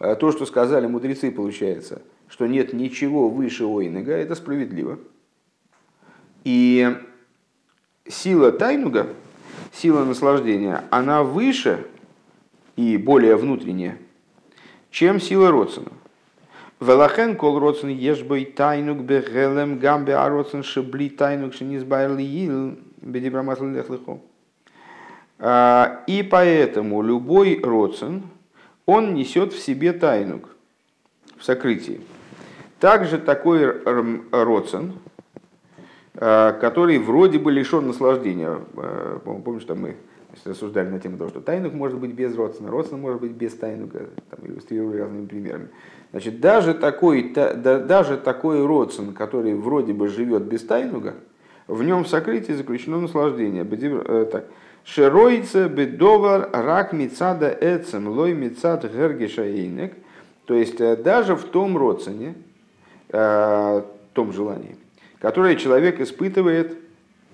а, 0.00 0.14
то, 0.14 0.30
что 0.32 0.46
сказали 0.46 0.86
мудрецы, 0.86 1.30
получается, 1.32 2.02
что 2.28 2.46
нет 2.46 2.72
ничего 2.72 3.28
выше 3.28 3.64
Ойнега, 3.64 4.12
это 4.12 4.34
справедливо. 4.34 4.98
И 6.44 6.96
сила 8.06 8.52
Тайнуга, 8.52 9.08
сила 9.72 10.04
наслаждения, 10.04 10.84
она 10.90 11.22
выше 11.22 11.86
и 12.76 12.96
более 12.96 13.36
внутренняя, 13.36 13.98
чем 14.90 15.20
сила 15.20 15.50
Родсона. 15.50 15.90
Велахен 16.80 17.36
кол 17.36 17.58
родсен 17.58 17.88
ешбой 17.88 18.44
тайнук 18.44 18.98
бегелем 18.98 19.78
гамбе 19.78 20.14
а 20.14 20.28
родсен 20.28 20.62
шибли 20.62 21.08
тайнук 21.08 21.54
шинизбайрли 21.54 22.22
ил 22.22 22.78
бедибрамат 23.00 23.60
лехлыхо. 23.60 24.20
А, 25.40 26.04
и 26.06 26.22
поэтому 26.22 27.02
любой 27.02 27.60
родсен, 27.62 28.22
он 28.86 29.14
несет 29.14 29.52
в 29.52 29.58
себе 29.58 29.92
тайнук 29.92 30.50
в 31.36 31.44
сокрытии. 31.44 32.00
Также 32.78 33.18
такой 33.18 33.82
родсен, 34.30 34.94
а, 36.14 36.52
который 36.52 36.98
вроде 36.98 37.40
бы 37.40 37.50
лишен 37.50 37.88
наслаждения. 37.88 38.60
Помнишь, 39.24 39.62
что 39.62 39.74
мы 39.74 39.96
рассуждали 40.44 40.88
на 40.88 41.00
тему 41.00 41.18
того, 41.18 41.30
что 41.30 41.40
тайнук 41.40 41.72
может 41.74 41.98
быть 41.98 42.12
без 42.12 42.36
родствена, 42.36 42.70
родствен 42.70 43.00
может 43.00 43.20
быть 43.20 43.32
без 43.32 43.54
тайнука, 43.54 44.06
там, 44.30 44.46
иллюстрировали 44.46 44.98
разными 45.00 45.26
примерами. 45.26 45.68
Значит, 46.10 46.40
даже 46.40 46.74
такой, 46.74 47.32
да, 47.34 47.54
даже 47.54 48.16
такой 48.16 48.64
родствен, 48.66 49.12
который 49.12 49.54
вроде 49.54 49.92
бы 49.92 50.08
живет 50.08 50.44
без 50.44 50.64
тайнуга, 50.64 51.14
в 51.66 51.82
нем 51.82 52.04
в 52.04 52.08
сокрытии 52.08 52.52
заключено 52.52 52.98
наслаждение. 52.98 53.66
Э, 53.70 54.26
так. 54.30 54.46
Шеройце 54.84 55.68
бедовар 55.68 56.48
рак 56.50 56.94
мицада 56.94 57.56
эцем 57.60 58.08
лой 58.08 58.32
мицад 58.32 58.90
гергешаейнек. 58.90 59.92
То 60.46 60.54
есть 60.54 60.80
э, 60.80 60.96
даже 60.96 61.36
в 61.36 61.44
том 61.44 61.76
родствене, 61.76 62.34
э, 63.10 63.82
том 64.14 64.32
желании, 64.32 64.76
которое 65.20 65.56
человек 65.56 66.00
испытывает 66.00 66.76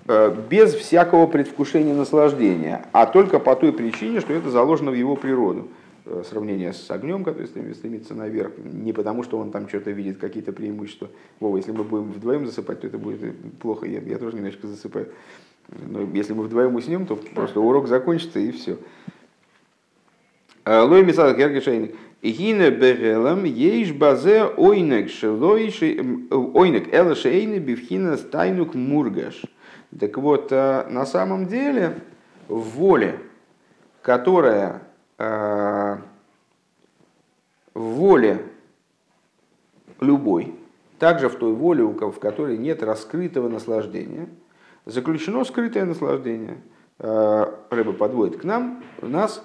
без 0.07 0.73
всякого 0.75 1.25
предвкушения 1.25 1.95
наслаждения, 1.95 2.85
а 2.91 3.07
только 3.07 3.39
по 3.39 3.55
той 3.55 3.73
причине, 3.73 4.21
что 4.21 4.33
это 4.33 4.51
заложено 4.51 4.91
в 4.91 4.93
его 4.93 5.15
природу. 5.15 5.67
э, 6.05 6.23
сравнение 6.29 6.73
с 6.73 6.89
огнем, 6.91 7.23
который 7.23 7.47
стремится 7.47 8.13
наверх, 8.13 8.53
не 8.57 8.93
потому 8.93 9.23
что 9.23 9.37
он 9.37 9.51
там 9.51 9.67
что-то 9.67 9.91
видит, 9.91 10.17
какие-то 10.17 10.51
преимущества. 10.53 11.09
Вова, 11.39 11.57
если 11.57 11.71
мы 11.71 11.83
будем 11.83 12.11
вдвоем 12.11 12.45
засыпать, 12.45 12.81
то 12.81 12.87
это 12.87 12.97
будет 12.97 13.35
плохо, 13.59 13.85
я, 13.85 13.99
я 13.99 14.17
тоже 14.17 14.37
немножко 14.37 14.67
засыпаю. 14.67 15.07
Но 15.87 16.01
если 16.13 16.33
мы 16.33 16.43
вдвоем 16.43 16.75
уснем, 16.75 17.07
то 17.07 17.15
просто 17.15 17.59
урок 17.59 17.87
закончится 17.87 18.39
и 18.39 18.51
все. 18.51 18.77
Лой 20.65 21.03
мисал 21.03 21.35
кергешейник. 21.35 21.95
Игина 22.21 22.71
берелам 22.71 23.43
ейш 23.43 23.91
базе 23.91 24.45
ойнек 24.45 25.11
ойнек 26.31 26.93
элашейны 26.93 27.59
бифхина 27.59 28.17
стайнук 28.17 28.73
мургаш. 28.73 29.43
Так 29.99 30.17
вот, 30.17 30.51
э, 30.51 30.85
на 30.89 31.05
самом 31.05 31.47
деле, 31.47 31.99
в 32.47 32.59
воле, 32.77 33.19
которая 34.01 34.81
э, 35.17 35.97
в 37.73 37.79
воле 37.81 38.41
любой, 40.01 40.55
также 40.99 41.29
в 41.29 41.35
той 41.35 41.53
воле, 41.53 41.83
в 41.83 42.19
которой 42.19 42.57
нет 42.57 42.83
раскрытого 42.83 43.47
наслаждения, 43.47 44.27
заключено 44.85 45.45
скрытое 45.45 45.85
наслаждение. 45.85 46.57
Э, 46.99 47.45
Рыба 47.69 47.93
подводит 47.93 48.41
к 48.41 48.43
нам, 48.43 48.83
нас 49.01 49.43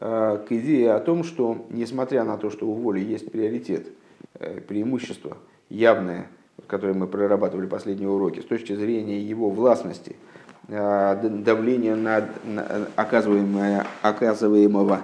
к 0.00 0.46
идее 0.50 0.92
о 0.92 1.00
том, 1.00 1.24
что 1.24 1.66
несмотря 1.70 2.22
на 2.22 2.36
то, 2.38 2.50
что 2.50 2.68
у 2.68 2.72
воли 2.74 3.00
есть 3.00 3.32
приоритет, 3.32 3.88
преимущество 4.68 5.38
явное, 5.70 6.28
которое 6.66 6.94
мы 6.94 7.06
прорабатывали 7.06 7.66
последние 7.66 8.08
уроки, 8.08 8.40
с 8.40 8.44
точки 8.44 8.74
зрения 8.74 9.20
его 9.20 9.50
властности, 9.50 10.16
э, 10.68 11.28
давления 11.44 11.96
на, 11.96 12.28
оказываемое, 12.96 13.86
оказываемого 14.02 15.00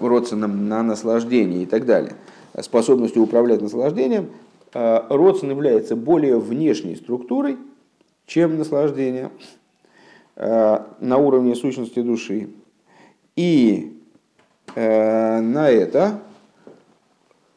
Родсоном 0.00 0.68
на 0.68 0.82
наслаждение 0.82 1.62
и 1.62 1.66
так 1.66 1.86
далее, 1.86 2.14
способностью 2.60 3.22
управлять 3.22 3.62
наслаждением, 3.62 4.30
Родсон 4.74 5.50
является 5.50 5.96
более 5.96 6.38
внешней 6.38 6.96
структурой, 6.96 7.56
чем 8.26 8.58
наслаждение 8.58 9.30
на 10.36 11.16
уровне 11.16 11.54
сущности 11.54 12.02
души, 12.02 12.50
и 13.36 13.96
на 14.74 15.70
это 15.70 16.20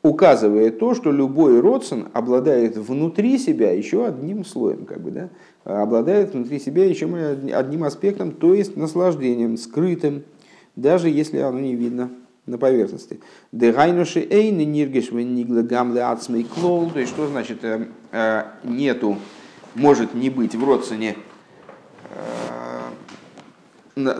указывает 0.03 0.79
то, 0.79 0.95
что 0.95 1.11
любой 1.11 1.59
родствен 1.59 2.07
обладает 2.13 2.75
внутри 2.77 3.37
себя 3.37 3.71
еще 3.71 4.05
одним 4.05 4.43
слоем, 4.43 4.85
как 4.85 5.01
бы, 5.01 5.11
да, 5.11 5.29
обладает 5.63 6.33
внутри 6.33 6.59
себя 6.59 6.85
еще 6.85 7.05
одним 7.53 7.83
аспектом, 7.83 8.31
то 8.31 8.53
есть 8.53 8.75
наслаждением, 8.75 9.57
скрытым, 9.57 10.23
даже 10.75 11.09
если 11.09 11.37
оно 11.39 11.59
не 11.59 11.75
видно 11.75 12.09
на 12.47 12.57
поверхности. 12.57 13.19
Дегайнуши 13.51 14.25
эйны 14.27 14.65
ниргеш 14.65 15.11
нигла 15.11 15.61
гамле 15.61 16.01
то 16.01 16.99
есть 16.99 17.11
что 17.11 17.27
значит 17.27 17.63
э, 17.63 17.85
э, 18.11 18.43
нету, 18.63 19.17
может 19.75 20.15
не 20.15 20.29
быть 20.29 20.55
в 20.55 20.63
родственне 20.63 21.15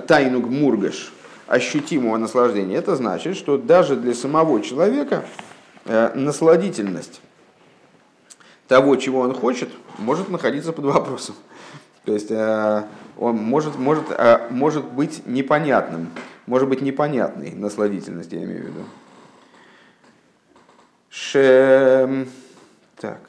тайну 0.08 0.42
гмургаш, 0.42 1.14
ощутимого 1.48 2.18
наслаждения, 2.18 2.78
это 2.78 2.96
значит, 2.96 3.36
что 3.36 3.58
даже 3.58 3.96
для 3.98 4.14
самого 4.14 4.62
человека 4.62 5.26
э, 5.26 5.51
насладительность 6.16 7.22
того, 8.68 8.96
чего 8.96 9.22
он 9.22 9.34
хочет, 9.34 9.70
может 9.98 10.30
находиться 10.30 10.72
под 10.72 10.86
вопросом. 10.86 11.36
То 12.06 12.14
есть 12.14 12.32
э, 12.32 12.84
он 13.18 13.36
может, 13.36 13.78
может, 13.78 14.06
э, 14.10 14.48
может 14.50 14.86
быть 14.86 15.26
непонятным, 15.26 16.10
может 16.46 16.70
быть 16.70 16.82
непонятной 16.82 17.52
насладительность, 17.52 18.32
я 18.32 18.44
имею 18.44 18.64
в 18.64 18.68
виду. 18.68 18.84
Ше... 21.10 22.28
Так. 22.98 23.20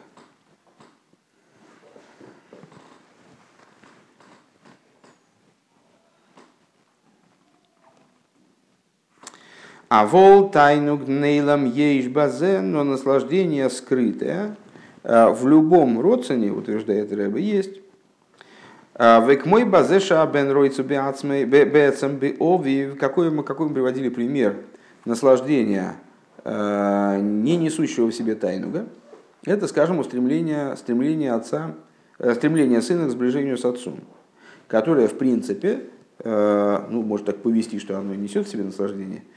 А 9.94 10.06
вол 10.06 10.48
тайну 10.48 10.96
гнейлам 10.96 11.66
ейш 11.66 12.06
базе, 12.08 12.62
но 12.62 12.82
наслаждение 12.82 13.68
скрытое 13.68 14.56
э, 15.02 15.28
в 15.28 15.46
любом 15.46 16.00
родственне, 16.00 16.50
утверждает 16.50 17.12
Рэба, 17.12 17.36
есть. 17.36 17.78
А 18.94 19.22
век 19.28 19.44
мой 19.44 19.64
базе 19.64 19.98
бен 20.32 20.50
ройцу 20.50 20.82
бецам 20.82 22.16
би 22.16 22.36
ови, 22.38 22.92
какой 22.98 23.30
мы, 23.30 23.42
какой 23.42 23.68
мы 23.68 23.74
приводили 23.74 24.08
пример 24.08 24.60
наслаждения 25.04 25.96
э, 26.42 27.18
не 27.20 27.58
несущего 27.58 28.06
в 28.06 28.14
себе 28.14 28.34
тайнуга, 28.34 28.86
это, 29.44 29.68
скажем, 29.68 29.98
устремление, 29.98 30.74
стремление 30.76 31.34
отца, 31.34 31.74
э, 32.18 32.32
стремление 32.32 32.80
сына 32.80 33.08
к 33.08 33.10
сближению 33.10 33.58
с 33.58 33.64
отцом, 33.66 34.00
которое, 34.68 35.06
в 35.06 35.18
принципе, 35.18 35.80
ну, 36.24 37.02
может 37.02 37.26
так 37.26 37.42
повести, 37.42 37.80
что 37.80 37.98
оно 37.98 38.14
несет 38.14 38.46
в 38.46 38.50
себе 38.50 38.62
наслаждение– 38.62 39.24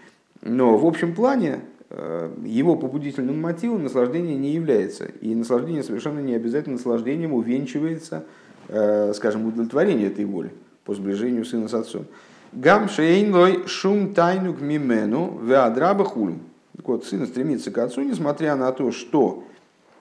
но 0.45 0.77
в 0.77 0.86
общем 0.86 1.13
плане 1.13 1.62
э, 1.89 2.31
его 2.45 2.75
побудительным 2.75 3.41
мотивом 3.41 3.84
наслаждение 3.84 4.38
не 4.38 4.51
является. 4.51 5.05
И 5.05 5.34
наслаждение 5.34 5.84
совершенно 5.84 6.19
не 6.19 6.36
обязательно 6.36 6.75
наслаждением 6.75 7.34
увенчивается, 7.34 8.25
э, 8.69 9.12
скажем, 9.15 9.47
удовлетворение 9.47 10.08
этой 10.08 10.23
воли 10.25 10.51
по 10.86 10.93
сближению 10.93 11.45
сына 11.45 11.67
с 11.67 11.73
отцом. 11.73 12.05
Гам 12.53 12.88
шейнлой 12.88 13.67
шум 13.67 14.13
тайну 14.13 14.53
к 14.53 14.62
мимену 14.62 15.39
веадраба 15.43 16.05
хулю. 16.05 16.38
Так 16.77 16.88
вот, 16.88 17.05
сын 17.05 17.25
стремится 17.25 17.71
к 17.71 17.77
отцу, 17.79 18.01
несмотря 18.01 18.55
на 18.55 18.71
то, 18.71 18.91
что 18.91 19.43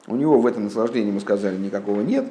у 0.07 0.17
него 0.17 0.39
в 0.39 0.47
этом 0.47 0.65
наслаждении, 0.65 1.11
мы 1.11 1.21
сказали, 1.21 1.57
никакого 1.57 2.03
нет. 2.03 2.27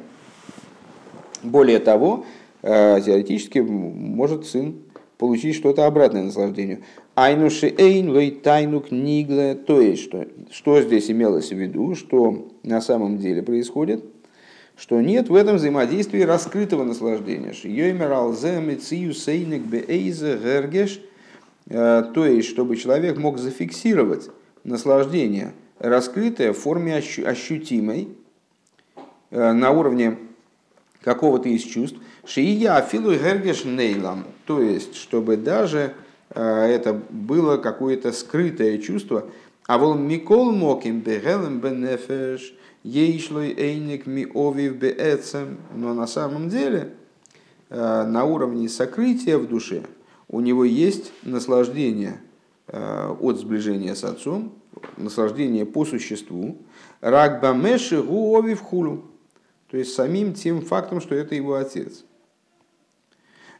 Более 1.41 1.79
того, 1.79 2.25
э, 2.61 3.01
теоретически 3.01 3.59
может 3.59 4.45
сын 4.45 4.75
получить 5.17 5.55
что-то 5.55 5.85
обратное 5.85 6.23
наслаждению. 6.23 6.83
Айнуши 7.15 7.67
эйн 7.77 8.09
лой 8.09 8.31
тайну 8.31 8.79
книгле, 8.79 9.53
то 9.53 9.79
есть, 9.79 10.03
что, 10.03 10.27
что 10.49 10.81
здесь 10.81 11.11
имелось 11.11 11.49
в 11.49 11.55
виду, 11.55 11.93
что 11.93 12.49
на 12.63 12.81
самом 12.81 13.19
деле 13.19 13.43
происходит, 13.43 14.03
что 14.75 14.99
нет 14.99 15.29
в 15.29 15.35
этом 15.35 15.57
взаимодействии 15.57 16.21
раскрытого 16.21 16.83
наслаждения. 16.83 17.53
Э, 21.69 22.03
то 22.13 22.25
есть, 22.25 22.49
чтобы 22.49 22.75
человек 22.77 23.17
мог 23.17 23.37
зафиксировать 23.37 24.29
наслаждение, 24.63 25.53
раскрытое 25.77 26.51
в 26.51 26.57
форме 26.57 26.95
ощутимой, 26.95 28.07
э, 29.29 29.51
на 29.51 29.69
уровне 29.69 30.17
какого-то 31.01 31.47
из 31.47 31.61
чувств, 31.61 31.97
Шия 32.25 32.75
афилу 32.75 33.11
гергеш 33.11 33.65
нейлам, 33.65 34.23
то 34.45 34.61
есть, 34.61 34.95
чтобы 34.95 35.37
даже 35.37 35.93
это 36.33 36.99
было 37.09 37.57
какое-то 37.57 38.11
скрытое 38.11 38.77
чувство, 38.79 39.29
а 39.67 39.77
вол 39.77 39.95
микол 39.95 40.51
моким 40.51 41.01
бегелем 41.01 41.59
бенефеш, 41.59 42.53
ейшлой 42.83 43.53
эйник 43.57 44.05
ми 44.05 44.25
овив 44.33 44.75
беэцем, 44.75 45.57
но 45.73 45.93
на 45.93 46.07
самом 46.07 46.49
деле 46.49 46.93
э, 47.69 48.03
на 48.03 48.25
уровне 48.25 48.67
сокрытия 48.67 49.37
в 49.37 49.47
душе 49.47 49.83
у 50.27 50.41
него 50.41 50.65
есть 50.65 51.13
наслаждение 51.23 52.19
э, 52.67 53.15
от 53.21 53.39
сближения 53.39 53.95
с 53.95 54.03
отцом, 54.03 54.53
наслаждение 54.97 55.65
по 55.65 55.85
существу, 55.85 56.57
рагбамеши 56.99 58.01
гу 58.01 58.35
овив 58.37 58.59
хулу, 58.59 59.05
то 59.71 59.77
есть 59.77 59.93
самим 59.93 60.33
тем 60.33 60.61
фактом, 60.61 60.99
что 60.99 61.15
это 61.15 61.35
его 61.35 61.55
отец. 61.55 62.03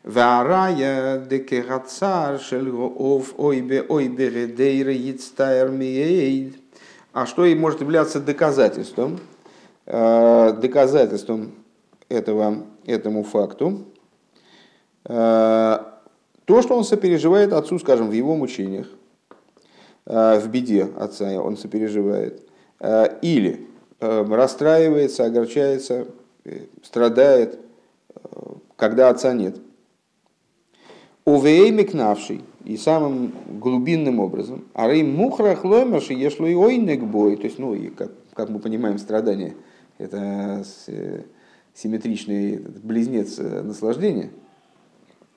Варая 0.04 1.20
декерацар 1.20 2.38
шельгоов 2.38 3.36
ойбе 3.38 3.84
ойбе 3.84 4.30
редейра 4.30 4.92
йицтайр 4.92 5.70
миейд. 5.70 6.58
А 7.14 7.26
что 7.26 7.46
и 7.46 7.56
может 7.56 7.80
являться 7.80 8.20
доказательством, 8.20 9.22
э, 9.86 10.54
доказательством 10.60 11.54
этого, 12.10 12.66
этому 12.86 13.24
факту? 13.24 13.86
Э, 15.06 15.80
то, 16.44 16.62
что 16.62 16.76
он 16.76 16.84
сопереживает 16.84 17.54
отцу, 17.54 17.80
скажем, 17.80 18.10
в 18.10 18.14
его 18.14 18.36
мучениях, 18.36 18.88
э, 20.06 20.40
в 20.40 20.50
беде 20.50 20.90
отца 20.98 21.32
он 21.42 21.56
сопереживает, 21.56 22.42
или 23.22 23.70
расстраивается, 24.02 25.24
огорчается, 25.24 26.08
страдает, 26.82 27.58
когда 28.76 29.08
отца 29.08 29.32
нет– 29.32 29.56
Увеймик 31.26 31.94
навший, 31.94 32.42
и 32.66 32.78
самым 32.78 33.34
глубинным 33.60 34.20
образом, 34.20 34.66
а 34.74 34.90
рей 34.90 35.04
мухрах 35.04 35.64
ломаши 35.64 36.14
ешло 36.14 36.48
и 36.48 36.54
ойнек 36.54 37.02
бой, 37.02 37.38
то 37.38 37.44
есть, 37.44 37.60
ну, 37.60 37.74
и 37.74 37.88
как, 37.90 38.12
как 38.34 38.50
мы 38.50 38.60
понимаем, 38.60 38.98
страдание, 38.98 39.56
это 39.98 40.64
симметричный 41.74 42.58
близнец 42.58 43.38
наслаждения. 43.38 44.32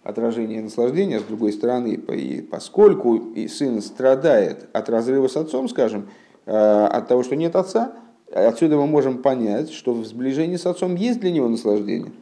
отражение 0.03 0.62
наслаждения, 0.62 1.18
с 1.18 1.25
другой 1.25 1.53
стороны, 1.53 1.94
и 1.94 2.40
поскольку 2.40 3.16
и 3.16 3.49
сын 3.49 3.83
страдает 3.83 4.68
от 4.72 4.88
разрыва 4.88 5.27
с 5.27 5.37
отцом, 5.37 5.68
скажем, 5.68 6.09
э, 6.46 6.53
от 6.53 7.09
того, 7.09 7.25
что 7.25 7.35
нет 7.35 7.57
отца, 7.57 7.92
отсюда 8.33 8.77
мы 8.77 8.87
можем 8.87 9.18
понять, 9.18 9.72
что 9.72 9.92
в 9.94 10.05
сближении 10.07 10.57
с 10.57 10.66
отцом 10.66 10.94
есть 10.94 11.18
для 11.18 11.33
него 11.33 11.49
наслаждение. 11.49 12.12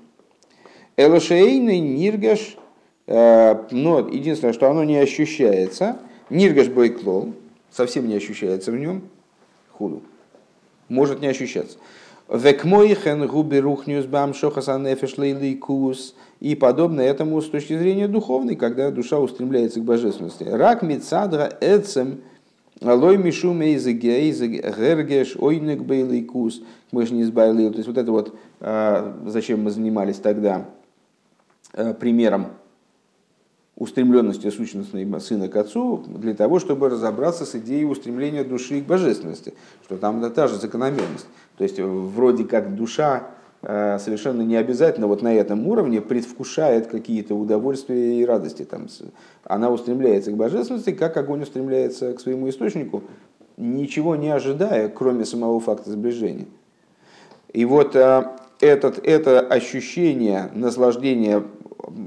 Элошейный 0.97 1.79
ниргаш, 1.79 2.57
э, 2.57 2.61
но 3.07 4.09
единственное, 4.11 4.55
что 4.55 4.71
оно 4.71 4.85
не 4.85 4.97
ощущается, 4.97 5.99
ниргаш 6.31 6.69
бойклол, 6.69 7.35
совсем 7.71 8.09
не 8.09 8.15
ощущается 8.15 8.71
в 8.73 8.77
нем, 8.77 9.03
худу, 9.73 10.03
может 10.89 11.21
не 11.21 11.27
ощущаться. 11.27 11.79
Векмойхен 12.29 13.27
губи 13.27 13.59
рухнюс 13.59 14.07
бам 14.07 14.33
шохасанефеш 14.33 15.15
кус 15.59 16.15
и 16.41 16.55
подобно 16.55 17.03
этому 17.03 17.43
с 17.43 17.51
точки 17.51 17.77
зрения 17.77 18.09
духовной, 18.09 18.57
когда 18.57 18.91
душа 18.91 19.19
устремляется 19.19 19.81
к 19.81 19.85
божественности. 19.85 20.45
Рак 20.45 20.83
мицадра 20.83 21.53
эцем 21.61 22.23
лой 22.81 23.19
мишу 23.19 23.53
гергеш 23.53 25.37
ойнек 25.37 25.81
бейлейкус 25.81 26.63
мы 26.93 27.07
же 27.07 27.15
не 27.15 27.23
избавили. 27.23 27.69
То 27.69 27.77
есть 27.77 27.89
вот 27.89 27.99
это 27.99 28.11
вот, 28.11 28.35
а, 28.61 29.17
зачем 29.27 29.63
мы 29.63 29.71
занимались 29.71 30.17
тогда 30.17 30.67
а, 31.75 31.93
примером 31.93 32.53
устремленности 33.77 34.51
сущностной 34.51 35.21
сына 35.21 35.49
к 35.49 35.57
отцу, 35.57 36.05
для 36.07 36.35
того, 36.35 36.61
чтобы 36.61 36.89
разобраться 36.89 37.45
с 37.45 37.55
идеей 37.57 37.85
устремления 37.85 38.45
души 38.45 38.81
к 38.81 38.87
божественности, 38.87 39.55
что 39.85 39.97
там 39.97 40.21
да, 40.21 40.31
та 40.31 40.47
же 40.47 40.57
закономерность. 40.57 41.27
То 41.57 41.65
есть 41.65 41.81
вроде 41.81 42.45
как 42.45 42.77
душа 42.77 43.31
Э, 43.67 43.99
совершенно 43.99 44.43
не 44.43 44.57
обязательно 44.57 45.07
вот 45.07 45.23
на 45.23 45.33
этом 45.35 45.67
уровне 45.67 46.03
предвкушает 46.03 46.87
какие-то 46.89 47.35
удовольствия 47.35 48.21
и 48.21 48.25
радости. 48.25 48.63
Там, 48.63 48.89
она 49.45 49.71
устремляется 49.71 50.33
к 50.33 50.37
божественности, 50.37 50.93
как 50.93 51.17
огонь 51.17 51.43
устремляется 51.43 52.13
к 52.13 52.21
своему 52.21 52.51
источнику, 52.51 53.05
ничего 53.57 54.17
не 54.17 54.29
ожидая, 54.29 54.91
кроме 54.91 55.25
самого 55.25 55.61
факта 55.61 55.91
сближения. 55.91 56.45
И 57.55 57.65
вот 57.65 57.97
э, 57.97 58.25
этот, 58.61 58.99
это 59.03 59.41
ощущение 59.41 60.51
наслаждения, 60.53 61.43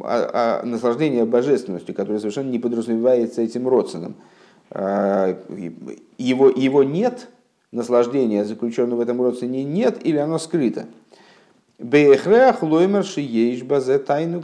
а, 0.02 0.62
а, 0.62 0.66
наслаждения 0.66 1.26
божественностью, 1.26 1.96
которое 1.96 2.20
совершенно 2.20 2.50
не 2.50 2.60
подразумевается 2.60 3.42
этим 3.42 3.68
родственным, 3.68 4.16
э, 4.72 5.36
его, 6.18 6.50
его 6.50 6.84
нет, 6.84 7.30
наслаждения, 7.72 8.46
заключенного 8.46 9.00
в 9.00 9.02
этом 9.02 9.22
родственне, 9.22 9.64
нет 9.64 10.06
или 10.06 10.18
оно 10.18 10.40
скрыто– 10.40 10.86
Бехрех 11.80 12.64
лоймер 12.64 13.04
шиеш 13.04 13.62
базе 13.62 14.00
тайну 14.00 14.42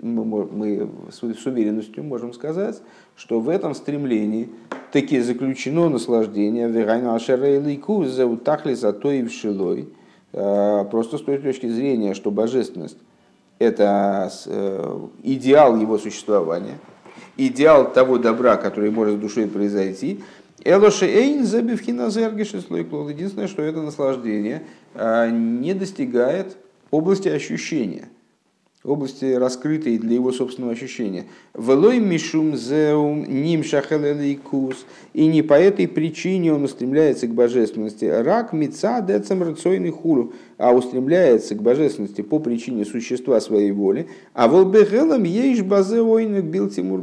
Мы 0.00 0.88
с 1.12 1.22
уверенностью 1.46 2.02
можем 2.02 2.32
сказать, 2.32 2.80
что 3.14 3.40
в 3.40 3.50
этом 3.50 3.74
стремлении 3.74 4.48
таки 4.90 5.20
заключено 5.20 5.90
наслаждение. 5.90 6.66
Верайну 6.66 7.12
Ашерейлику 7.12 8.06
заутахли 8.06 8.72
за 8.72 8.94
то 8.94 9.12
и 9.12 9.22
в. 9.22 9.90
Э, 10.32 10.86
просто 10.90 11.18
с 11.18 11.20
той 11.20 11.36
точки 11.36 11.68
зрения, 11.68 12.14
что 12.14 12.30
божественность– 12.30 12.96
это 13.58 14.30
э, 14.46 14.98
идеал 15.22 15.76
его 15.76 15.98
существования, 15.98 16.78
идеал 17.36 17.92
того 17.92 18.18
добра, 18.18 18.56
который 18.56 18.90
может 18.90 19.20
душой 19.20 19.46
произойти, 19.46 20.22
Элоши 20.64 21.06
эйн 21.06 21.44
забивхина 21.44 22.08
зергиши 22.10 22.60
слойклол. 22.62 23.08
Единственное, 23.08 23.48
что 23.48 23.62
это 23.62 23.82
наслаждение 23.82 24.62
а, 24.94 25.28
не 25.28 25.74
достигает 25.74 26.56
области 26.90 27.28
ощущения, 27.28 28.08
области 28.84 29.24
раскрытой 29.24 29.98
для 29.98 30.14
его 30.14 30.30
собственного 30.30 30.72
ощущения. 30.72 31.24
Велой 31.54 31.98
мишум 31.98 32.56
зеум 32.56 33.24
ним 33.24 33.64
шахалелейкус. 33.64 34.84
И 35.14 35.26
не 35.26 35.42
по 35.42 35.54
этой 35.54 35.88
причине 35.88 36.52
он 36.52 36.64
устремляется 36.64 37.26
к 37.26 37.34
божественности. 37.34 38.04
Рак 38.04 38.52
мица 38.52 39.00
децам 39.00 39.42
рацойный 39.42 39.90
хуру. 39.90 40.34
А 40.58 40.72
устремляется 40.72 41.54
к 41.54 41.62
божественности 41.62 42.20
по 42.20 42.38
причине 42.38 42.84
существа 42.84 43.40
своей 43.40 43.72
воли. 43.72 44.06
А 44.34 44.48
волбехелам 44.48 45.24
ейш 45.24 45.62
базе 45.62 46.02
ойнек 46.02 46.44
бил 46.44 46.68
Тимур. 46.68 47.02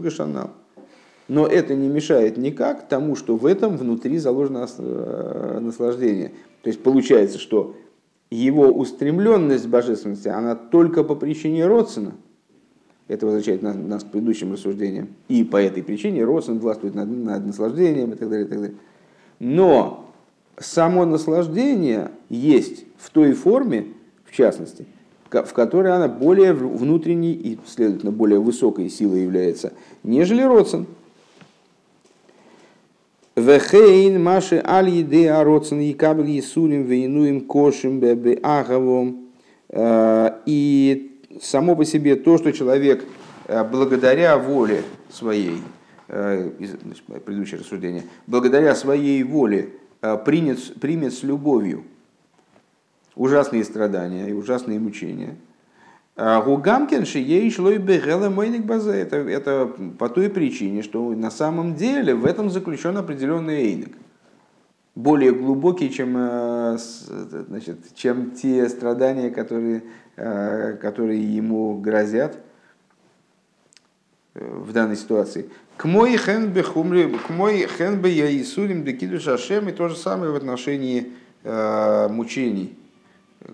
Но 1.27 1.47
это 1.47 1.75
не 1.75 1.87
мешает 1.87 2.37
никак 2.37 2.87
тому, 2.89 3.15
что 3.15 3.37
в 3.37 3.45
этом 3.45 3.77
внутри 3.77 4.17
заложено 4.17 4.67
э, 4.77 5.59
наслаждение. 5.61 6.33
То 6.61 6.67
есть 6.67 6.83
получается, 6.83 7.39
что 7.39 7.75
его 8.31 8.71
устремленность 8.71 9.67
божественности, 9.67 10.29
она 10.29 10.55
только 10.55 11.03
по 11.03 11.15
причине 11.15 11.67
Родсона. 11.67 12.13
Это 13.09 13.25
возвращает 13.25 13.61
нас, 13.61 13.75
нас 13.75 14.05
к 14.05 14.07
предыдущим 14.11 14.53
рассуждениям. 14.53 15.09
И 15.27 15.43
по 15.43 15.57
этой 15.57 15.83
причине 15.83 16.23
Родсон 16.23 16.59
властвует 16.59 16.95
над, 16.95 17.09
над 17.09 17.45
наслаждением 17.45 18.13
и 18.13 18.15
так 18.15 18.29
далее, 18.29 18.45
и 18.45 18.49
так 18.49 18.61
далее. 18.61 18.77
Но 19.39 20.09
само 20.57 21.03
наслаждение 21.05 22.11
есть 22.29 22.85
в 22.97 23.09
той 23.09 23.33
форме, 23.33 23.87
в 24.23 24.31
частности, 24.31 24.85
в 25.29 25.53
которой 25.53 25.93
она 25.93 26.07
более 26.07 26.53
внутренней 26.53 27.33
и, 27.33 27.59
следовательно, 27.65 28.13
более 28.13 28.39
высокой 28.39 28.89
силой 28.89 29.23
является, 29.23 29.73
нежели 30.03 30.43
Родсон. 30.43 30.87
Вехейн 33.41 34.21
маши 34.21 34.61
аль 34.63 34.89
еды 34.89 35.27
ароцен 35.27 35.79
и 35.79 35.93
кабель 35.93 36.29
есулим 36.29 36.83
вейнуем 36.83 37.41
кошим 37.41 37.99
бебе 37.99 38.39
агавом. 38.41 39.29
Э, 39.69 40.39
и 40.45 41.19
само 41.41 41.75
по 41.75 41.83
себе 41.85 42.15
то, 42.15 42.37
что 42.37 42.51
человек 42.51 43.03
э, 43.47 43.63
благодаря 43.63 44.37
воле 44.37 44.83
своей, 45.09 45.61
э, 46.07 46.51
предыдущее 47.25 47.59
рассуждение, 47.59 48.03
благодаря 48.27 48.75
своей 48.75 49.23
воле 49.23 49.69
принят, 50.25 50.59
примет 50.79 51.13
с 51.13 51.23
любовью 51.23 51.83
ужасные 53.15 53.63
страдания 53.63 54.29
и 54.29 54.33
ужасные 54.33 54.79
мучения– 54.79 55.35
Гугамкин 56.17 57.05
шией 57.05 57.49
шлой 57.49 57.77
бегела 57.77 58.29
мойник 58.29 58.65
базе. 58.65 58.91
Это, 58.91 59.17
это 59.17 59.71
по 59.97 60.09
той 60.09 60.29
причине, 60.29 60.83
что 60.83 61.09
на 61.11 61.31
самом 61.31 61.75
деле 61.75 62.13
в 62.13 62.25
этом 62.25 62.49
заключен 62.49 62.97
определенный 62.97 63.61
эйник. 63.61 63.95
Более 64.93 65.31
глубокий, 65.31 65.89
чем, 65.89 66.15
э, 66.17 66.77
значит, 67.47 67.95
чем 67.95 68.31
те 68.31 68.67
страдания, 68.67 69.29
которые, 69.29 69.83
э, 70.17 70.73
которые 70.81 71.23
ему 71.23 71.79
грозят 71.79 72.37
э, 74.33 74.45
в 74.45 74.73
данной 74.73 74.97
ситуации. 74.97 75.49
К 75.77 75.85
мой 75.85 76.17
хен 76.17 76.51
бехумли, 76.51 77.17
к 77.25 77.29
мой 77.29 77.67
хен 77.67 78.01
бе 78.01 78.11
я 78.11 78.41
Исурим 78.41 78.83
бекиду 78.83 79.17
шашем, 79.21 79.69
и 79.69 79.71
то 79.71 79.87
же 79.87 79.95
самое 79.95 80.31
в 80.31 80.35
отношении 80.35 81.13
мучений 81.43 82.77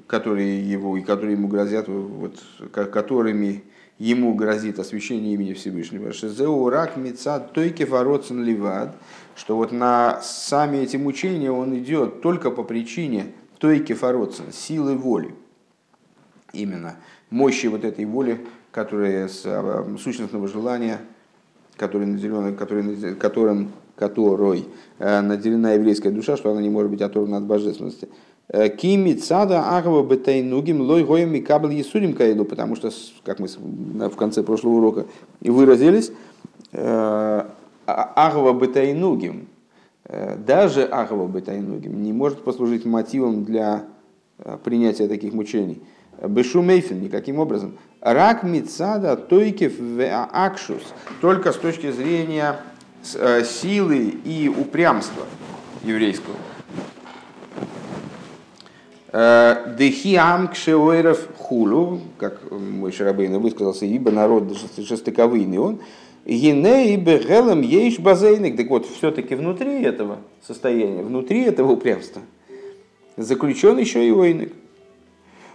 которые 0.08 0.70
его 0.70 0.98
и 0.98 1.02
которые 1.02 1.34
ему 1.34 1.48
грозят, 1.48 1.88
вот, 1.88 2.40
которыми 2.72 3.64
ему 4.00 4.36
грозит 4.36 4.80
освящение 4.80 5.34
имени 5.34 5.54
Всевышнего. 5.54 6.14
Шезеу 6.14 6.70
рак 6.70 6.98
мица 6.98 7.40
тойке 7.40 7.86
фароцен 7.86 8.44
ливад, 8.44 8.96
что 9.36 9.56
вот 9.56 9.72
на 9.72 10.22
сами 10.22 10.78
эти 10.78 10.98
мучения 10.98 11.52
он 11.52 11.78
идет 11.78 12.22
только 12.22 12.52
по 12.52 12.64
причине 12.64 13.34
тойке 13.60 13.96
фароцен, 13.96 14.52
силы 14.52 14.96
воли. 14.96 15.34
Именно 16.54 16.96
мощи 17.30 17.68
вот 17.68 17.84
этой 17.84 18.06
воли, 18.06 18.46
которая 18.72 19.28
с 19.28 19.42
а, 19.46 19.98
сущностного 20.00 20.48
желания, 20.48 21.00
который 21.76 22.08
наделен, 22.08 22.56
который, 22.56 23.16
которым, 23.16 23.72
которой 23.96 24.66
э, 25.00 25.22
наделена 25.22 25.74
еврейская 25.74 26.12
душа, 26.12 26.38
что 26.38 26.52
она 26.52 26.62
не 26.62 26.70
может 26.70 26.90
быть 26.90 27.02
оторвана 27.02 27.38
от 27.38 27.44
божественности. 27.44 28.10
Кими 28.50 29.14
цада 29.14 29.76
агва 29.78 30.04
бетайнугим 30.04 30.80
лой 30.80 31.04
гоем 31.04 31.36
и 31.36 31.42
кабель 31.42 31.74
есурим 31.74 32.14
каиду, 32.14 32.46
потому 32.46 32.78
что, 32.78 32.92
как 33.26 33.40
мы 33.40 33.48
в 33.48 34.16
конце 34.16 34.42
прошлого 34.42 34.76
урока 34.76 35.06
и 35.42 35.50
выразились, 35.50 36.12
э, 36.72 37.44
а, 37.86 38.14
агва 38.16 38.54
бетайнугим, 38.54 39.50
э, 40.06 40.38
даже 40.38 40.86
агва 40.86 41.28
бетайнугим 41.28 42.02
не 42.02 42.14
может 42.14 42.42
послужить 42.46 42.86
мотивом 42.86 43.44
для 43.44 43.84
э, 44.40 44.58
принятия 44.64 45.10
таких 45.10 45.34
мучений. 45.34 45.82
Бешу 46.26 46.62
мейфин 46.62 47.02
никаким 47.02 47.40
образом. 47.40 47.78
Рак 48.00 48.44
мицада 48.44 49.18
тойкев 49.18 49.74
акшус, 50.32 50.94
только 51.20 51.52
с 51.52 51.58
точки 51.58 51.92
зрения 51.92 52.56
силы 53.04 54.16
и 54.24 54.48
упрямства 54.50 55.24
еврейского. 55.84 56.36
Э, 59.14 59.76
Дехиам 59.78 60.50
кшеойров 60.50 61.28
хулу, 61.38 62.02
как 62.18 62.52
мой 62.52 62.92
Шарабейна 62.92 63.40
высказался, 63.40 63.86
ибо 63.86 64.12
народ 64.12 64.58
жестоковыйный 64.78 65.60
он, 65.60 65.80
Гине 66.26 66.94
и 66.94 66.98
бегелем 66.98 67.62
ейш 67.62 68.00
базейник. 68.00 68.58
Так 68.58 68.68
вот, 68.68 68.86
все-таки 68.86 69.36
внутри 69.36 69.82
этого 69.82 70.18
состояния, 70.46 71.02
внутри 71.04 71.44
этого 71.44 71.72
упрямства, 71.72 72.22
заключен 73.16 73.78
еще 73.78 74.06
и 74.06 74.12
ойник. 74.12 74.52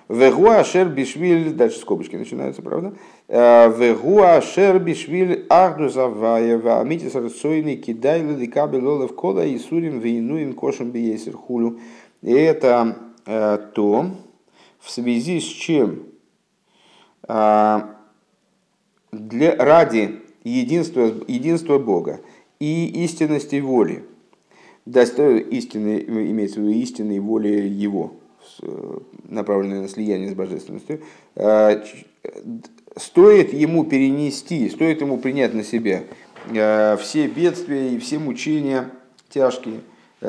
Вегуа 0.08 0.64
шер 0.64 0.88
бишвиль, 0.88 1.50
дальше 1.50 1.78
скобочки 1.78 2.16
начинаются, 2.16 2.62
правда? 2.62 2.94
Вегуа 3.28 4.40
шер 4.40 4.78
бишвиль 4.78 5.44
ахду 5.50 5.90
завая, 5.90 6.58
ваамитис 6.58 7.14
рацойный 7.14 7.76
кидай 7.76 8.22
ликаби 8.22 8.78
лолев 8.78 9.14
кола 9.14 9.44
и 9.44 9.58
сурим 9.58 10.00
вейнуем 10.00 10.54
кошем 10.54 10.90
биесер 10.90 11.36
хулю. 11.36 11.78
И 12.22 12.32
это 12.32 12.96
то, 13.24 14.10
в 14.80 14.90
связи 14.90 15.40
с 15.40 15.44
чем 15.44 16.06
для, 19.12 19.56
ради 19.56 20.22
единства, 20.44 21.12
единства 21.28 21.78
Бога 21.78 22.20
и 22.58 23.04
истинности 23.04 23.60
воли, 23.60 24.04
истины, 24.86 26.04
имеется 26.06 26.60
в 26.60 26.64
виду 26.64 26.72
истинной 26.78 27.20
воли 27.20 27.68
Его, 27.68 28.14
направленной 29.28 29.80
на 29.80 29.88
слияние 29.88 30.30
с 30.30 30.34
божественностью, 30.34 31.00
э, 31.36 31.84
стоит 32.96 33.52
ему 33.52 33.84
перенести, 33.84 34.68
стоит 34.68 35.00
ему 35.00 35.18
принять 35.18 35.54
на 35.54 35.64
себя 35.64 36.02
э, 36.50 36.96
все 36.98 37.26
бедствия 37.26 37.94
и 37.94 37.98
все 37.98 38.18
мучения 38.18 38.90
тяжкие, 39.28 39.76
э, 39.76 39.80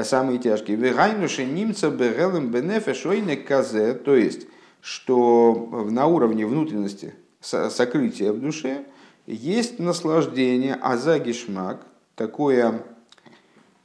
самые 0.04 0.40
тяжкие. 0.40 0.78
Вегайнуши 0.78 1.46
немца 1.46 1.90
бегелем 1.90 2.50
бенефе 2.50 2.94
шойне 2.94 3.38
казе, 3.38 3.94
то 3.94 4.16
есть, 4.16 4.48
что 4.82 5.88
на 5.90 6.08
уровне 6.08 6.46
внутренности 6.46 7.14
сокрытия 7.42 8.32
в 8.32 8.40
душе 8.40 8.86
есть 9.28 9.80
наслаждение, 9.80 10.76
аза 10.82 11.20
гишмак, 11.20 11.86
такое, 12.16 12.84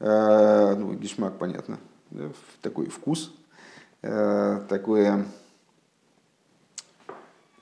ну, 0.01 0.93
гишмак, 0.95 1.39
понятно, 1.39 1.79
да, 2.11 2.31
такой 2.63 2.87
вкус, 2.87 3.31
Э, 4.01 4.61
такое 4.69 5.27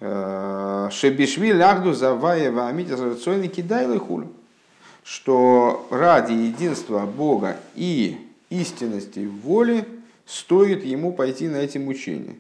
э, 0.01 0.89
Шебишви 0.93 1.53
лягду 1.53 1.95
заваева 1.95 2.69
амитя 2.69 2.97
сарацойный 2.97 3.49
кидайлы 3.49 3.99
хулю. 3.99 4.33
Что 5.03 5.87
ради 5.91 6.33
единства 6.33 7.07
Бога 7.07 7.57
и 7.75 8.26
истинности 8.51 9.27
воли 9.27 9.87
стоит 10.25 10.85
ему 10.85 11.13
пойти 11.13 11.49
на 11.49 11.57
эти 11.57 11.79
мучения. 11.79 12.37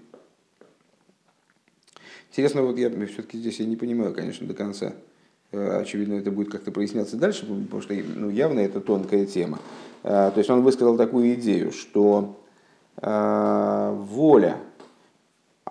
Интересно, 2.30 2.62
вот 2.62 2.76
я 2.78 2.90
все-таки 3.06 3.38
здесь 3.38 3.60
я 3.60 3.66
не 3.66 3.76
понимаю, 3.76 4.14
конечно, 4.14 4.46
до 4.46 4.54
конца. 4.54 4.92
Э, 5.52 5.80
очевидно, 5.80 6.14
это 6.14 6.30
будет 6.30 6.50
как-то 6.50 6.70
проясняться 6.70 7.16
дальше, 7.16 7.46
потому 7.46 7.80
что 7.80 7.94
ну, 7.94 8.30
явно 8.30 8.60
это 8.60 8.80
тонкая 8.80 9.26
тема. 9.26 9.58
То 10.02 10.34
есть 10.36 10.50
он 10.50 10.62
высказал 10.62 10.96
такую 10.96 11.34
идею, 11.34 11.72
что 11.72 12.36
Э, 13.02 13.94
воля, 13.94 14.58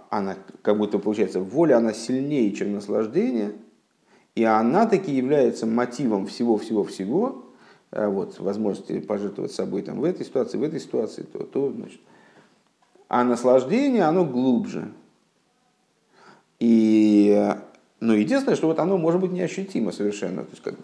она 0.09 0.38
как 0.61 0.77
будто 0.77 0.99
получается, 0.99 1.39
воля, 1.39 1.77
она 1.77 1.93
сильнее, 1.93 2.51
чем 2.51 2.73
наслаждение, 2.73 3.53
и 4.36 4.43
она 4.43 4.86
таки 4.86 5.11
является 5.11 5.65
мотивом 5.65 6.27
всего-всего-всего, 6.27 7.45
э, 7.45 7.45
вот, 7.91 8.39
возможности 8.39 8.99
пожертвовать 8.99 9.51
собой 9.51 9.81
там, 9.81 9.99
в 9.99 10.03
этой 10.03 10.25
ситуации, 10.25 10.57
в 10.57 10.63
этой 10.63 10.79
ситуации, 10.79 11.23
то, 11.23 11.43
то, 11.43 11.71
значит. 11.71 11.99
А 13.07 13.23
наслаждение, 13.23 14.03
оно 14.03 14.25
глубже. 14.25 14.91
И, 16.59 17.53
ну, 17.99 18.13
единственное, 18.13 18.55
что 18.55 18.67
вот 18.67 18.79
оно 18.79 18.97
может 18.97 19.21
быть 19.21 19.31
неощутимо 19.31 19.91
совершенно. 19.91 20.43
То 20.43 20.49
есть, 20.51 20.63
как, 20.63 20.75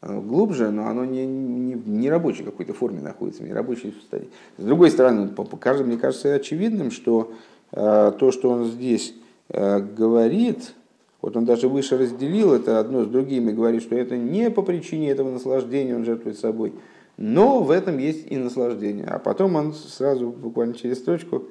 оно 0.00 0.20
глубже, 0.20 0.70
но 0.70 0.88
оно 0.88 1.04
не, 1.04 1.26
не, 1.26 1.74
не 1.74 2.10
рабочей 2.10 2.44
какой-то 2.44 2.74
форме 2.74 3.00
находится, 3.00 3.42
не 3.42 3.52
рабочей 3.52 3.92
состоянии. 3.92 4.30
С 4.58 4.64
другой 4.64 4.90
стороны, 4.90 5.28
по, 5.28 5.44
по, 5.44 5.72
мне 5.82 5.96
кажется 5.96 6.34
очевидным, 6.34 6.90
что 6.90 7.32
э, 7.72 8.12
то, 8.18 8.30
что 8.30 8.50
он 8.50 8.66
здесь 8.66 9.14
э, 9.48 9.80
говорит, 9.80 10.74
вот 11.22 11.36
он 11.36 11.44
даже 11.44 11.68
выше 11.68 11.96
разделил 11.96 12.52
это 12.52 12.78
одно 12.78 13.04
с 13.04 13.06
другим 13.06 13.48
и 13.48 13.52
говорит, 13.52 13.82
что 13.82 13.96
это 13.96 14.16
не 14.16 14.50
по 14.50 14.62
причине 14.62 15.10
этого 15.10 15.30
наслаждения 15.30 15.96
он 15.96 16.04
жертвует 16.04 16.38
собой, 16.38 16.74
но 17.16 17.62
в 17.62 17.70
этом 17.70 17.98
есть 17.98 18.30
и 18.30 18.36
наслаждение. 18.36 19.06
А 19.06 19.18
потом 19.18 19.56
он 19.56 19.72
сразу, 19.74 20.28
буквально 20.28 20.74
через 20.74 20.98
строчку, 20.98 21.44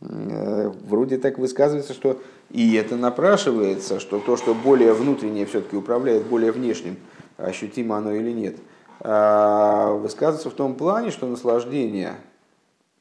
э, 0.00 0.72
вроде 0.86 1.18
так 1.18 1.38
высказывается, 1.38 1.94
что 1.94 2.20
и 2.50 2.74
это 2.74 2.96
напрашивается, 2.96 4.00
что 4.00 4.18
то, 4.18 4.36
что 4.36 4.54
более 4.54 4.94
внутреннее 4.94 5.46
все-таки 5.46 5.76
управляет 5.76 6.26
более 6.26 6.52
внешним, 6.52 6.96
ощутимо 7.36 7.96
оно 7.98 8.12
или 8.12 8.32
нет, 8.32 8.56
а, 9.00 9.92
высказывается 9.92 10.50
в 10.50 10.54
том 10.54 10.74
плане, 10.74 11.10
что 11.10 11.26
наслаждение, 11.26 12.16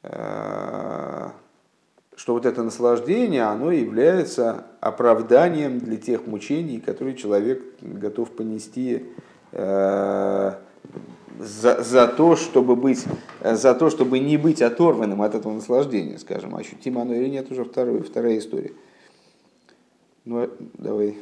а, 0.03 1.31
что 2.17 2.33
вот 2.33 2.47
это 2.47 2.63
наслаждение, 2.63 3.43
оно 3.43 3.71
является 3.71 4.65
оправданием 4.81 5.77
для 5.77 5.97
тех 5.97 6.25
мучений, 6.25 6.81
которые 6.81 7.15
человек 7.15 7.63
готов 7.79 8.31
понести 8.31 9.05
а, 9.53 10.59
за, 11.39 11.83
за, 11.83 12.07
то, 12.07 12.35
чтобы 12.35 12.75
быть, 12.75 13.05
за 13.43 13.75
то, 13.75 13.91
чтобы 13.91 14.17
не 14.17 14.37
быть 14.37 14.63
оторванным 14.63 15.21
от 15.21 15.35
этого 15.35 15.53
наслаждения, 15.53 16.17
скажем, 16.17 16.55
ощутимо 16.55 17.03
оно 17.03 17.13
или 17.13 17.29
нет, 17.29 17.51
уже 17.51 17.63
второе, 17.63 18.01
вторая 18.01 18.39
история. 18.39 18.73
Ну, 20.25 20.49
давай 20.73 21.17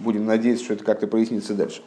будем 0.00 0.24
надеяться, 0.24 0.64
что 0.64 0.74
это 0.74 0.82
как-то 0.82 1.06
прояснится 1.06 1.52
дальше. 1.52 1.82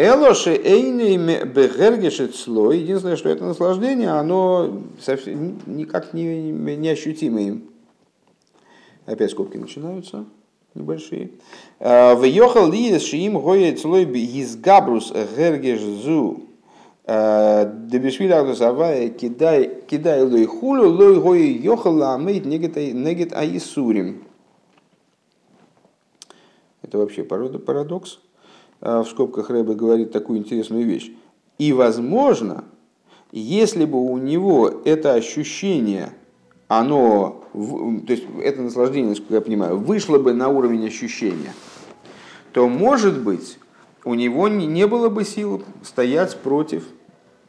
Элоши 0.00 0.54
эйней 0.54 1.18
бегергешет 1.44 2.34
слой. 2.34 2.78
Единственное, 2.78 3.16
что 3.16 3.28
это 3.28 3.44
наслаждение, 3.44 4.08
оно 4.08 4.82
совсем 4.98 5.60
никак 5.66 6.14
не, 6.14 6.50
не 6.50 6.88
ощутимо 6.88 7.42
им. 7.42 7.64
Опять 9.04 9.32
скобки 9.32 9.58
начинаются 9.58 10.24
небольшие. 10.74 11.32
«А, 11.80 12.14
в 12.14 12.24
йохал 12.24 12.72
лиес 12.72 13.02
шиим 13.02 13.38
гоет 13.38 13.78
слой 13.78 14.04
изгабрус 14.04 15.12
гергеш 15.36 15.80
зу. 15.80 16.44
«А, 17.04 17.66
Дебешвили 17.66 18.32
агусавая 18.32 19.10
кидай 19.10 19.82
кидай 19.86 20.22
лой 20.22 20.46
хулю 20.46 20.88
лой 20.88 21.20
гой 21.20 21.42
йохал 21.42 21.96
ламейт 21.96 22.46
негет 22.46 23.34
аисурим. 23.34 24.24
Это 26.80 26.96
вообще 26.96 27.22
парадокс. 27.22 28.18
Э, 28.80 29.00
в 29.00 29.08
скобках 29.08 29.50
Рэбе 29.50 29.74
говорит 29.74 30.10
такую 30.10 30.38
интересную 30.38 30.86
вещь. 30.86 31.12
И, 31.58 31.72
возможно, 31.72 32.64
если 33.30 33.84
бы 33.84 34.00
у 34.00 34.16
него 34.16 34.70
это 34.84 35.14
ощущение, 35.14 36.12
оно, 36.68 37.44
то 37.52 38.12
есть 38.12 38.24
это 38.42 38.62
наслаждение, 38.62 39.10
насколько 39.10 39.34
я 39.34 39.40
понимаю, 39.40 39.76
вышло 39.76 40.18
бы 40.18 40.32
на 40.32 40.48
уровень 40.48 40.86
ощущения, 40.86 41.52
то, 42.52 42.68
может 42.68 43.22
быть, 43.22 43.58
у 44.04 44.14
него 44.14 44.48
не 44.48 44.86
было 44.86 45.10
бы 45.10 45.24
сил 45.24 45.62
стоять 45.82 46.38
против 46.38 46.84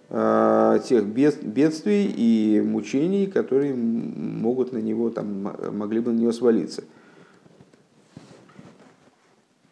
э, 0.10 0.80
тех 0.86 1.06
бедствий 1.06 2.14
и 2.14 2.62
мучений, 2.62 3.28
которые 3.28 3.74
могут 3.74 4.74
на 4.74 4.80
него, 4.80 5.10
там, 5.10 5.56
могли 5.72 6.02
бы 6.02 6.12
на 6.12 6.20
него 6.20 6.34
свалиться. 6.34 6.84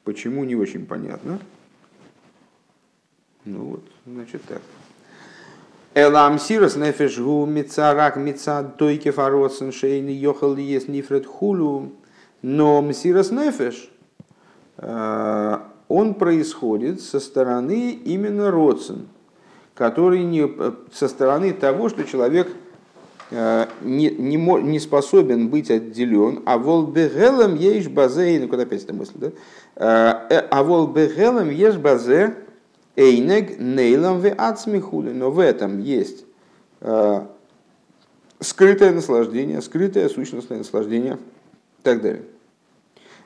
Почему, 0.09 0.43
не 0.43 0.55
очень 0.55 0.87
понятно. 0.87 1.37
Ну 3.45 3.65
вот, 3.65 3.83
значит 4.07 4.41
так. 4.45 4.59
Элам 5.93 6.39
сирос 6.39 6.75
нефеш 6.75 7.19
гу 7.19 7.45
мицарак 7.45 8.15
мица 8.17 8.73
дойке 8.75 9.11
фароцен 9.11 9.71
шейни 9.71 10.13
йохал 10.13 10.55
ес 10.55 10.87
нифред 10.87 11.27
хулу. 11.27 11.91
Но 12.41 12.81
мсирос 12.81 13.29
нефеш, 13.29 13.91
э, 14.77 15.57
он 15.87 16.15
происходит 16.15 17.01
со 17.01 17.19
стороны 17.19 17.91
именно 17.91 18.49
родсен, 18.49 19.09
который 19.75 20.23
не, 20.23 20.49
со 20.91 21.07
стороны 21.07 21.53
того, 21.53 21.89
что 21.89 22.03
человек 22.03 22.47
Э, 22.47 22.68
не, 23.31 24.09
не, 24.09 24.37
не 24.37 24.79
способен 24.79 25.49
быть 25.49 25.69
отделен, 25.69 26.41
а 26.45 26.57
вол 26.57 26.87
бегелем 26.87 27.55
ешь 27.55 27.87
базе, 27.87 28.39
ну 28.39 28.47
куда 28.47 28.63
опять 28.63 28.83
эта 28.83 28.93
мысль, 28.93 29.13
да? 29.15 29.31
Э, 29.75 30.35
э, 30.35 30.47
а 30.49 30.63
вол 30.63 30.87
бегелем 30.87 31.49
ешь 31.49 31.77
базе 31.77 32.35
эйнег 32.95 33.59
нейлам 33.59 34.19
ве 34.19 34.31
ацмихули, 34.31 35.11
но 35.11 35.31
в 35.31 35.39
этом 35.39 35.79
есть 35.79 36.25
скрытое 38.39 38.93
наслаждение, 38.93 39.61
скрытое 39.61 40.09
сущностное 40.09 40.59
наслаждение 40.59 41.15
и 41.15 41.83
так 41.83 42.01
далее. 42.01 42.23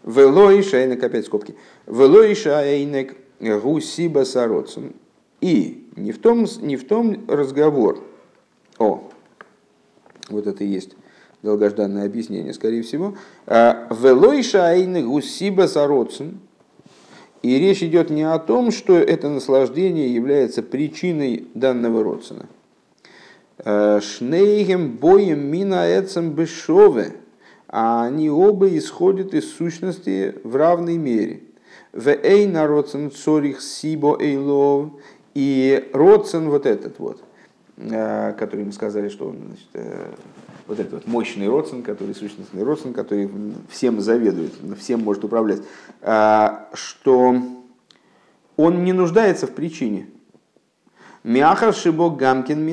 Велоиша, 0.04 0.78
эйнек, 0.78 1.04
опять 1.04 1.26
скобки. 1.26 1.56
Велоиша, 1.88 2.62
эйнек, 2.64 3.16
гусиба 3.40 4.26
сароцем. 4.26 4.94
И 5.40 5.88
не 5.96 6.12
в 6.12 6.20
том, 6.20 6.46
не 6.62 6.78
в 6.78 6.88
том 6.88 7.26
разговор. 7.28 8.04
О, 8.80 9.10
вот 10.30 10.48
это 10.48 10.64
и 10.64 10.68
есть 10.68 10.96
долгожданное 11.44 12.06
объяснение, 12.06 12.54
скорее 12.54 12.82
всего. 12.82 13.16
А, 13.46 13.88
Велойша 13.92 14.68
айны 14.68 15.04
гусиба 15.04 15.68
сароцин. 15.68 16.40
И 17.42 17.60
речь 17.60 17.84
идет 17.84 18.10
не 18.10 18.24
о 18.24 18.40
том, 18.40 18.72
что 18.72 18.98
это 18.98 19.28
наслаждение 19.30 20.14
является 20.14 20.64
причиной 20.64 21.50
данного 21.54 22.04
родствена. 22.04 22.46
А, 23.60 24.00
Шнейгем 24.00 24.92
боем 24.94 25.46
мина 25.46 25.86
эцем 26.00 26.32
бешове. 26.32 27.18
а 27.68 28.06
они 28.06 28.30
оба 28.30 28.70
исходят 28.78 29.34
из 29.34 29.52
сущности 29.52 30.36
в 30.44 30.56
равной 30.56 30.98
мере. 30.98 31.42
В 31.92 32.08
эйна 32.08 32.68
родсен 32.68 33.12
цорих 33.12 33.62
сибо 33.62 34.18
эйлов, 34.20 34.92
и 35.34 35.90
родсен 35.94 36.50
вот 36.50 36.66
этот 36.66 37.00
вот, 37.00 37.24
э, 37.92 38.34
который 38.34 38.66
мы 38.66 38.72
сказали, 38.72 39.10
что 39.10 39.30
он, 39.30 39.38
значит, 39.48 39.68
э, 39.74 40.12
вот 40.68 40.80
этот 40.80 40.94
вот 40.94 41.08
мощный 41.08 41.48
родсен, 41.48 41.84
который 41.84 42.16
сущностный 42.16 42.64
родсен, 42.64 42.94
который 42.94 43.30
всем 43.70 44.02
заведует, 44.02 44.54
всем 44.80 45.02
может 45.02 45.24
управлять, 45.24 45.62
что 46.74 47.36
он 48.56 48.84
не 48.84 48.94
нуждается 48.94 49.48
в 49.48 49.52
причине. 49.52 50.08
Мяхар 51.24 51.74
шибо 51.74 52.10
гамкин 52.10 52.64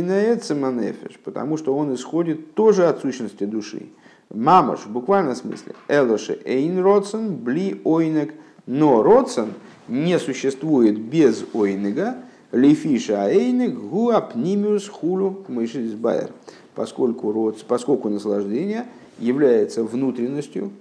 манефеш, 0.60 1.18
потому 1.22 1.56
что 1.56 1.76
он 1.76 1.94
исходит 1.94 2.54
тоже 2.54 2.88
от 2.88 3.00
сущности 3.00 3.44
души. 3.44 3.86
Мамаш, 4.30 4.80
в 4.80 4.90
буквальном 4.90 5.34
смысле, 5.34 5.74
элоше 5.88 6.40
эйн 6.44 6.80
родсен, 6.80 7.36
бли 7.36 7.80
ойнек, 7.84 8.34
но 8.66 9.02
родсен 9.02 9.54
не 9.88 10.18
существует 10.18 10.98
без 10.98 11.44
ойнега, 11.52 12.16
лифиша 12.52 13.30
эйнек 13.30 13.74
гуапнимиус 13.74 14.88
хулу 14.88 15.44
мышис 15.48 15.94
байер, 15.94 16.32
поскольку, 16.74 17.32
род, 17.32 17.64
поскольку 17.66 18.08
наслаждение 18.08 18.86
является 19.18 19.84
внутренностью 19.84 20.72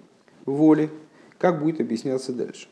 воли, 0.45 0.89
как 1.37 1.61
будет 1.61 1.81
объясняться 1.81 2.33
дальше. 2.33 2.67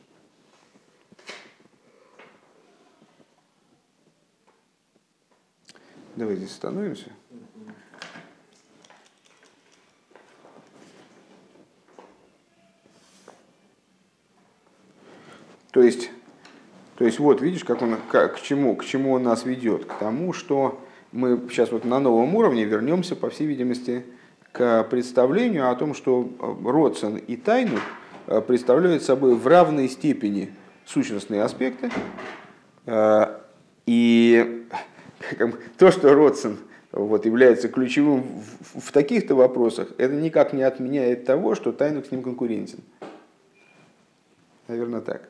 Давай 6.15 6.35
здесь 6.35 6.49
остановимся. 6.49 7.11
То 15.71 15.83
есть, 15.83 16.09
то 16.97 17.05
есть 17.05 17.19
вот 17.19 17.41
видишь, 17.41 17.63
как 17.63 17.81
он, 17.81 17.97
как, 18.09 18.37
к, 18.37 18.41
чему, 18.41 18.75
к 18.75 18.83
чему 18.83 19.13
он 19.13 19.23
нас 19.23 19.45
ведет? 19.45 19.85
К 19.85 19.93
тому, 19.93 20.33
что 20.33 20.81
мы 21.11 21.39
сейчас 21.49 21.71
вот 21.71 21.85
на 21.85 21.99
новом 21.99 22.35
уровне 22.35 22.65
вернемся, 22.65 23.15
по 23.15 23.29
всей 23.29 23.45
видимости, 23.45 24.03
к 24.51 24.83
представлению 24.85 25.69
о 25.69 25.75
том, 25.75 25.93
что 25.93 26.27
Родсон 26.65 27.17
и 27.17 27.35
Тайну 27.35 27.77
э, 28.25 28.41
представляют 28.41 29.03
собой 29.03 29.35
в 29.35 29.45
равной 29.45 29.89
степени 29.89 30.49
сущностные 30.85 31.43
аспекты. 31.43 31.91
Э, 32.87 33.41
и 33.85 34.65
то, 35.77 35.91
что 35.91 36.15
Родсон 36.15 36.57
вот, 36.91 37.27
является 37.27 37.69
ключевым 37.69 38.23
в, 38.23 38.81
в 38.81 38.91
таких-то 38.91 39.35
вопросах, 39.35 39.89
это 39.99 40.15
никак 40.15 40.51
не 40.51 40.63
отменяет 40.63 41.25
того, 41.25 41.53
что 41.53 41.71
Тайнук 41.71 42.07
с 42.07 42.11
ним 42.11 42.23
конкурентен. 42.23 42.79
Наверное, 44.67 45.01
так. 45.01 45.29